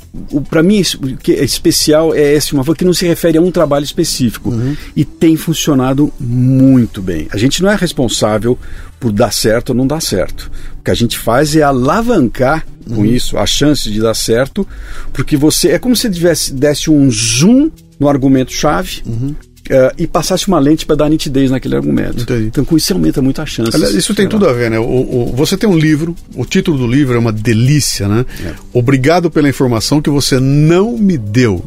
[0.49, 3.51] para mim, o que é especial é esse uma que não se refere a um
[3.51, 4.49] trabalho específico.
[4.49, 4.75] Uhum.
[4.95, 7.27] E tem funcionado muito bem.
[7.31, 8.57] A gente não é responsável
[8.99, 10.49] por dar certo ou não dar certo.
[10.79, 13.05] O que a gente faz é alavancar com uhum.
[13.05, 14.65] isso a chance de dar certo,
[15.11, 17.69] porque você é como se tivesse desse um zoom
[17.99, 19.01] no argumento chave.
[19.05, 19.35] Uhum.
[19.67, 22.21] Uh, e passasse uma lente para dar nitidez naquele argumento.
[22.23, 22.45] Entendi.
[22.45, 23.75] Então, com isso, aumenta muito a chance.
[23.75, 24.79] Aliás, isso tem tudo a ver, né?
[24.79, 28.25] O, o, você tem um livro, o título do livro é uma delícia, né?
[28.45, 28.53] É.
[28.71, 31.63] Obrigado pela informação que você não me deu.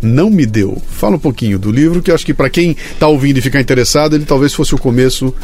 [0.00, 0.80] Não me deu.
[0.88, 3.60] Fala um pouquinho do livro, que eu acho que para quem está ouvindo e ficar
[3.60, 5.34] interessado, ele talvez fosse o começo.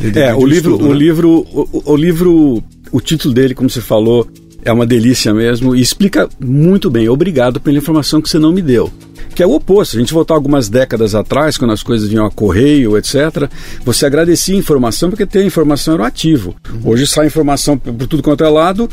[0.00, 0.98] De, é, de o livro, estudo, o né?
[0.98, 2.62] livro, o, o livro,
[2.92, 4.26] o título dele, como você falou,
[4.64, 7.08] é uma delícia mesmo e explica muito bem.
[7.08, 8.90] Obrigado pela informação que você não me deu
[9.36, 9.92] que é o oposto.
[9.92, 13.50] Se a gente voltar algumas décadas atrás, quando as coisas vinham a correio, etc.,
[13.84, 16.56] você agradecia a informação porque ter informação era o ativo.
[16.82, 18.88] Hoje sai informação por tudo quanto é lado.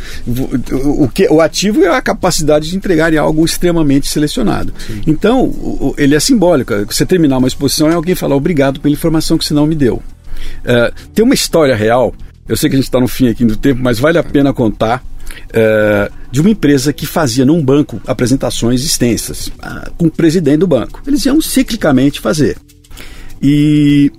[1.00, 4.74] O, que, o ativo é a capacidade de entregar algo extremamente selecionado.
[4.86, 5.02] Sim.
[5.08, 6.74] Então, ele é simbólico.
[6.88, 9.96] Você terminar uma exposição é alguém falar obrigado pela informação que você não me deu.
[9.96, 12.14] Uh, tem uma história real.
[12.50, 14.54] Eu sei que a gente está no fim aqui do tempo, mas vale a pena
[14.54, 15.02] contar
[15.52, 20.68] é, de uma empresa que fazia num banco apresentações extensas uh, com o presidente do
[20.68, 21.02] banco.
[21.06, 22.58] Eles iam ciclicamente fazer.
[23.42, 24.12] E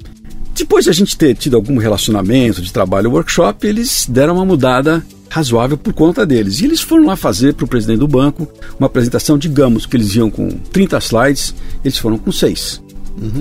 [0.54, 5.04] depois de a gente ter tido algum relacionamento de trabalho, workshop, eles deram uma mudada
[5.28, 6.60] razoável por conta deles.
[6.60, 8.48] E eles foram lá fazer para o presidente do banco
[8.78, 11.54] uma apresentação, digamos que eles iam com 30 slides,
[11.84, 12.80] eles foram com 6.
[13.20, 13.40] Uhum.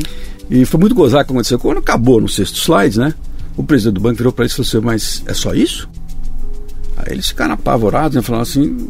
[0.49, 1.59] E foi muito gozar o que aconteceu.
[1.59, 3.13] Quando acabou no sexto slide, né?
[3.55, 5.87] O presidente do banco virou para eles e falou assim: Mas é só isso?
[7.05, 8.21] Aí eles ficaram apavorados, né?
[8.21, 8.89] Falando assim: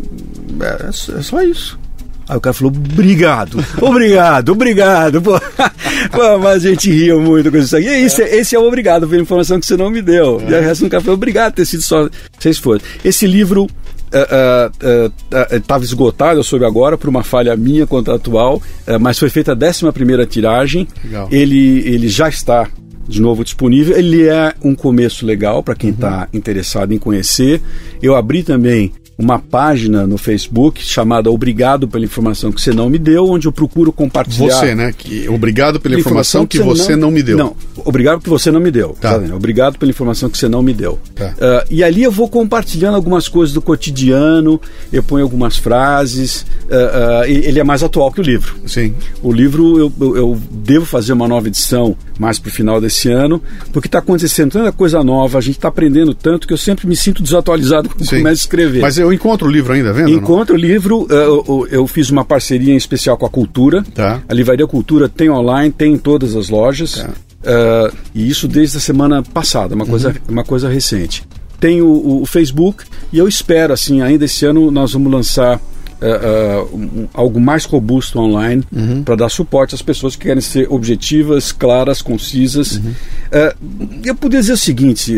[0.62, 1.80] é, é só isso.
[2.28, 5.22] Aí o cara falou, obrigado, obrigado, obrigado.
[5.22, 5.38] Pô,
[6.12, 7.88] pô, mas a gente ria muito com isso aqui.
[7.88, 10.40] Esse, é, esse é o obrigado pela informação que você não me deu.
[10.42, 10.52] É.
[10.52, 12.10] E o resto do cara falou, obrigado por ter sido só
[12.40, 12.82] seis folhas.
[13.04, 13.68] Esse livro
[14.10, 18.62] estava uh, uh, uh, esgotado, eu soube agora, por uma falha minha contratual,
[19.02, 20.88] mas foi feita a 11 primeira tiragem.
[21.04, 21.28] Legal.
[21.32, 22.70] Ele, ele já está
[23.08, 23.98] de novo disponível.
[23.98, 26.40] Ele é um começo legal para quem está uhum.
[26.40, 27.62] interessado em conhecer.
[28.02, 32.98] Eu abri também uma página no Facebook chamada Obrigado pela informação que você não me
[32.98, 34.56] deu, onde eu procuro compartilhar.
[34.56, 34.94] Você, né?
[34.96, 37.38] Que, obrigado pela informação, informação que, você, você não, não, me deu.
[37.38, 38.96] Não, obrigado que você não me deu.
[39.00, 39.20] Tá.
[39.20, 41.00] Tá obrigado pela informação que você não me deu.
[41.16, 41.34] Tá.
[41.38, 44.60] Uh, e ali eu vou compartilhando algumas coisas do cotidiano,
[44.92, 46.46] eu ponho algumas frases.
[46.64, 48.56] Uh, uh, ele é mais atual que o livro.
[48.66, 48.94] Sim.
[49.22, 53.10] O livro eu, eu, eu devo fazer uma nova edição mais para o final desse
[53.10, 53.42] ano,
[53.72, 56.96] porque está acontecendo tanta coisa nova, a gente está aprendendo tanto que eu sempre me
[56.96, 58.18] sinto desatualizado quando Sim.
[58.18, 58.82] começo a escrever.
[58.82, 60.10] Mas eu encontro o livro ainda, vendo?
[60.10, 63.84] Encontro o livro, uh, eu, eu, fiz uma parceria em especial com a Cultura.
[63.94, 64.22] Tá.
[64.28, 66.96] A Livraria Cultura tem online, tem em todas as lojas.
[66.96, 67.10] Tá.
[67.44, 69.90] Uh, e isso desde a semana passada, uma, uhum.
[69.90, 71.26] coisa, uma coisa recente.
[71.60, 75.60] Tem o, o, Facebook e eu espero, assim, ainda esse ano nós vamos lançar
[76.04, 79.04] uh, um, algo mais robusto online uhum.
[79.04, 82.78] para dar suporte às pessoas que querem ser objetivas, claras, concisas.
[82.78, 82.92] Uhum.
[82.92, 85.14] Uh, eu poderia dizer o seguinte,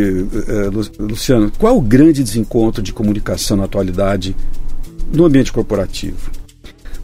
[0.99, 4.35] Luciano, qual é o grande desencontro de comunicação na atualidade
[5.11, 6.31] no ambiente corporativo?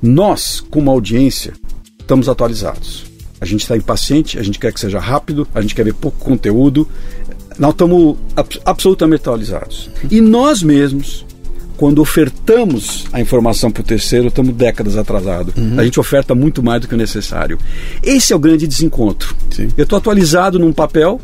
[0.01, 1.53] Nós, como audiência,
[1.99, 3.05] estamos atualizados.
[3.39, 6.17] A gente está impaciente, a gente quer que seja rápido, a gente quer ver pouco
[6.23, 6.87] conteúdo.
[7.57, 8.17] Nós estamos
[8.65, 9.89] absolutamente atualizados.
[10.09, 11.25] E nós mesmos,
[11.81, 15.55] quando ofertamos a informação para o terceiro, estamos décadas atrasados.
[15.55, 15.79] Uhum.
[15.79, 17.57] A gente oferta muito mais do que o necessário.
[18.03, 19.35] Esse é o grande desencontro.
[19.49, 19.67] Sim.
[19.75, 21.19] Eu estou atualizado num papel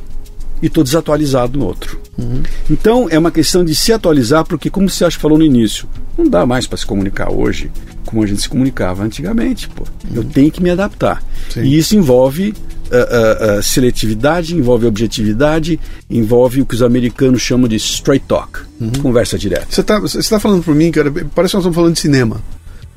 [0.60, 2.02] e estou desatualizado no outro.
[2.18, 2.42] Uhum.
[2.72, 5.88] Então é uma questão de se atualizar, porque, como você acha falou no início,
[6.18, 7.70] não dá mais para se comunicar hoje
[8.04, 9.70] como a gente se comunicava antigamente.
[9.70, 9.84] Pô.
[9.84, 10.16] Uhum.
[10.16, 11.22] Eu tenho que me adaptar.
[11.52, 11.62] Sim.
[11.62, 12.56] E isso envolve
[12.92, 15.80] uh, uh, seletividade, envolve objetividade,
[16.10, 18.92] envolve o que os americanos chamam de straight talk, uhum.
[19.02, 19.68] conversa direta.
[19.70, 22.42] Você está tá falando para mim, cara, parece que nós estamos falando de cinema.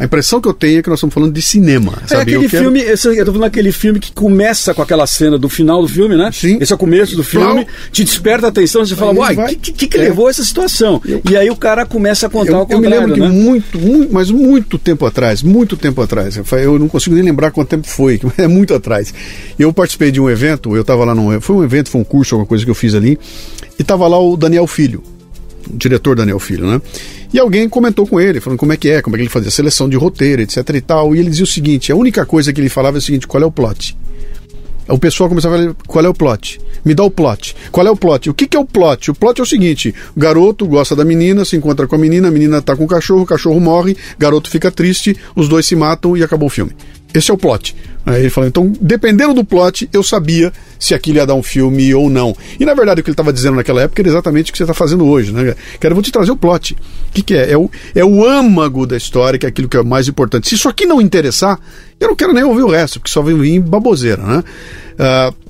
[0.01, 1.93] A impressão que eu tenho é que nós estamos falando de cinema.
[2.11, 2.65] É aquele quero...
[2.65, 6.17] filme, eu estou falando daquele filme que começa com aquela cena do final do filme,
[6.17, 6.31] né?
[6.33, 6.57] Sim.
[6.59, 9.73] Esse é o começo do filme, te desperta a atenção, você fala, uai, o que,
[9.73, 10.05] que, que é.
[10.05, 11.03] levou a essa situação?
[11.05, 11.21] Eu...
[11.31, 13.29] E aí o cara começa a contar eu, o contrário, Eu me lembro né?
[13.29, 17.51] que muito, muito, mas muito tempo atrás, muito tempo atrás, eu não consigo nem lembrar
[17.51, 19.13] quanto tempo foi, é muito atrás.
[19.59, 22.37] Eu participei de um evento, eu estava lá num, foi um evento, foi um curso,
[22.37, 23.19] alguma coisa que eu fiz ali,
[23.79, 25.03] e estava lá o Daniel Filho,
[25.69, 26.81] o diretor Daniel Filho, né?
[27.33, 29.51] E alguém comentou com ele, falando como é que é, como é que ele fazia
[29.51, 31.15] seleção de roteiro, etc e tal.
[31.15, 33.43] E ele dizia o seguinte: a única coisa que ele falava é o seguinte: qual
[33.43, 33.97] é o plot?
[34.89, 36.61] O pessoal começava a falar, qual é o plot?
[36.85, 37.55] Me dá o plot.
[37.71, 38.31] Qual é o plot?
[38.31, 39.13] O que, que é o plot?
[39.13, 42.29] O plot é o seguinte: o garoto gosta da menina, se encontra com a menina,
[42.29, 45.77] a menina tá com o cachorro, o cachorro morre, garoto fica triste, os dois se
[45.77, 46.73] matam e acabou o filme.
[47.13, 47.75] Esse é o plot.
[48.07, 51.95] Aí ele falou, então, dependendo do plot, eu sabia se aquilo ia dar um filme
[51.95, 52.35] ou não.
[52.59, 54.65] E na verdade o que ele estava dizendo naquela época era exatamente o que você
[54.65, 55.55] está fazendo hoje, né?
[55.79, 56.75] Que era, vou te trazer o plot.
[56.75, 57.53] O que, que é?
[57.53, 60.49] É o, é o âmago da história, que é aquilo que é mais importante.
[60.49, 61.61] Se isso aqui não interessar,
[61.99, 64.45] eu não quero nem ouvir o resto, porque só vem vir baboseira, né?
[64.95, 65.50] Uh,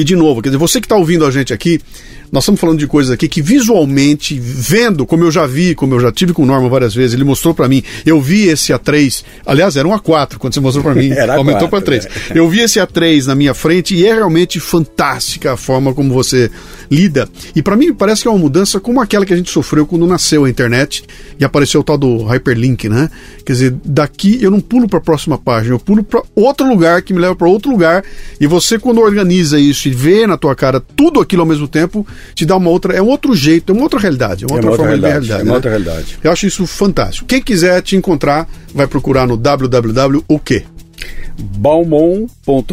[0.00, 1.80] e de novo, quer dizer, você que está ouvindo a gente aqui,
[2.30, 6.00] nós estamos falando de coisas aqui que visualmente, vendo, como eu já vi, como eu
[6.00, 9.24] já tive com o Norman várias vezes, ele mostrou para mim, eu vi esse A3,
[9.46, 12.06] aliás, era um A4 quando você mostrou para mim, aumentou para 3.
[12.06, 12.10] É.
[12.38, 16.50] Eu vi esse A3 na minha frente e é realmente fantástica a forma como você
[16.90, 17.28] lida.
[17.56, 20.06] E para mim parece que é uma mudança como aquela que a gente sofreu quando
[20.06, 21.04] nasceu a internet
[21.38, 23.10] e apareceu o tal do hyperlink, né?
[23.44, 27.02] Quer dizer, daqui eu não pulo para a próxima página, eu pulo para outro lugar
[27.02, 28.04] que me leva para outro lugar
[28.40, 32.06] e você quando organiza isso e vê na tua cara tudo aquilo ao mesmo tempo,
[32.34, 34.56] te dá uma outra, é um outro jeito, é uma outra realidade, é uma, é
[34.56, 35.40] outra, forma realidade, de realidade.
[35.40, 35.56] É uma né?
[35.56, 36.18] outra realidade.
[36.22, 37.26] Eu acho isso fantástico.
[37.26, 40.64] Quem quiser te encontrar, vai procurar no www o quê?
[41.40, 42.68] balmon.com.br.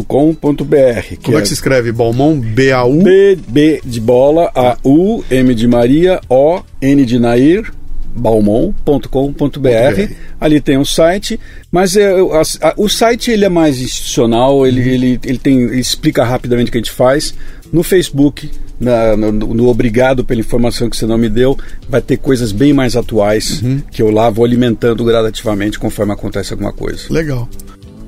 [1.24, 2.40] Como é, é que se escreve Balmon?
[2.40, 3.04] B-A-U?
[3.04, 7.72] B, B de bola, A-U, M de Maria, O, N de Nair,
[8.16, 10.14] balmon.com.br.
[10.40, 11.40] Ali tem um site,
[11.72, 14.88] mas é, a, a, o site ele é mais institucional, ele, uhum.
[14.88, 17.34] ele, ele, tem, ele explica rapidamente o que a gente faz.
[17.72, 18.50] No Facebook,
[18.80, 21.58] na, no, no, Obrigado pela informação que você não me deu,
[21.90, 23.82] vai ter coisas bem mais atuais uhum.
[23.92, 27.04] que eu lá vou alimentando gradativamente conforme acontece alguma coisa.
[27.10, 27.50] Legal.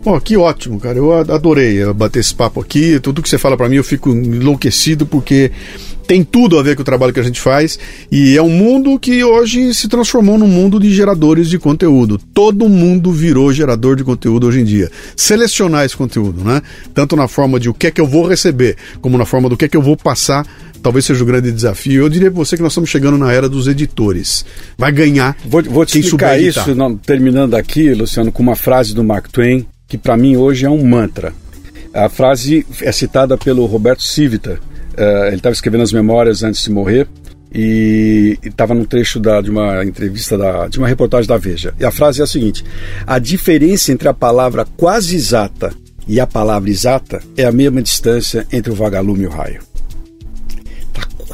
[0.07, 0.97] Pô, que ótimo, cara.
[0.97, 2.97] Eu adorei bater esse papo aqui.
[2.97, 5.51] Tudo que você fala para mim eu fico enlouquecido porque
[6.07, 7.77] tem tudo a ver com o trabalho que a gente faz
[8.09, 12.17] e é um mundo que hoje se transformou num mundo de geradores de conteúdo.
[12.33, 14.89] Todo mundo virou gerador de conteúdo hoje em dia.
[15.13, 16.61] Selecionar esse conteúdo, né?
[16.93, 19.57] Tanto na forma de o que é que eu vou receber, como na forma do
[19.57, 20.45] que é que eu vou passar
[20.81, 22.03] talvez seja o grande desafio.
[22.03, 24.45] Eu diria para você que nós estamos chegando na era dos editores.
[24.77, 25.35] Vai ganhar.
[25.43, 29.65] Vou, vou te explicar isso, não, terminando aqui, Luciano, com uma frase do Mark Twain,
[29.87, 31.33] que para mim hoje é um mantra.
[31.93, 34.59] A frase é citada pelo Roberto Civita.
[34.93, 37.07] Uh, ele estava escrevendo as memórias antes de morrer
[37.53, 41.73] e estava num trecho da, de uma entrevista da, de uma reportagem da Veja.
[41.79, 42.63] E a frase é a seguinte:
[43.05, 45.73] a diferença entre a palavra quase exata
[46.07, 49.66] e a palavra exata é a mesma distância entre o vagalume e o raio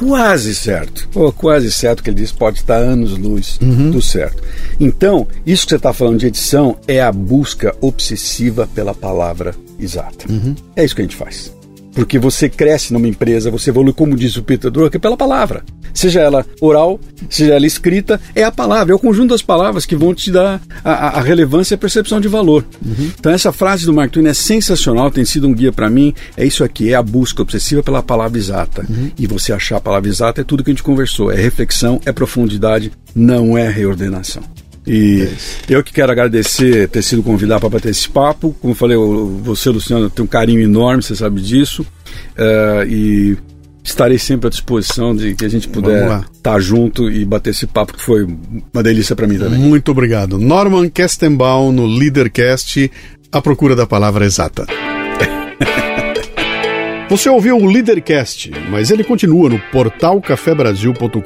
[0.06, 1.08] quase certo.
[1.14, 3.90] Oh, quase certo que ele diz pode estar anos-luz uhum.
[3.90, 4.42] do certo.
[4.78, 10.30] Então, isso que você está falando de edição é a busca obsessiva pela palavra exata.
[10.30, 10.54] Uhum.
[10.76, 11.53] É isso que a gente faz.
[11.94, 15.62] Porque você cresce numa empresa, você evolui, como diz o Peter Drucker, pela palavra.
[15.92, 16.98] Seja ela oral,
[17.30, 20.60] seja ela escrita, é a palavra, é o conjunto das palavras que vão te dar
[20.84, 22.64] a, a relevância e a percepção de valor.
[22.84, 23.12] Uhum.
[23.18, 26.12] Então, essa frase do Mark Twain é sensacional, tem sido um guia para mim.
[26.36, 28.84] É isso aqui, é a busca obsessiva pela palavra exata.
[28.88, 29.12] Uhum.
[29.16, 32.12] E você achar a palavra exata é tudo que a gente conversou: é reflexão, é
[32.12, 34.42] profundidade, não é reordenação.
[34.86, 35.28] E
[35.68, 38.54] é eu que quero agradecer ter sido convidado para bater esse papo.
[38.60, 38.96] Como eu falei,
[39.42, 41.82] você, Luciano, tem um carinho enorme, você sabe disso.
[42.36, 43.38] Uh, e
[43.82, 47.66] estarei sempre à disposição de que a gente puder estar tá junto e bater esse
[47.66, 49.58] papo, que foi uma delícia para mim também.
[49.58, 50.38] Muito obrigado.
[50.38, 52.90] Norman Kestenbaum no Leadercast,
[53.30, 54.66] a procura da palavra exata.
[57.08, 61.20] Você ouviu o Leadercast, mas ele continua no portal cafebrasil.com.br,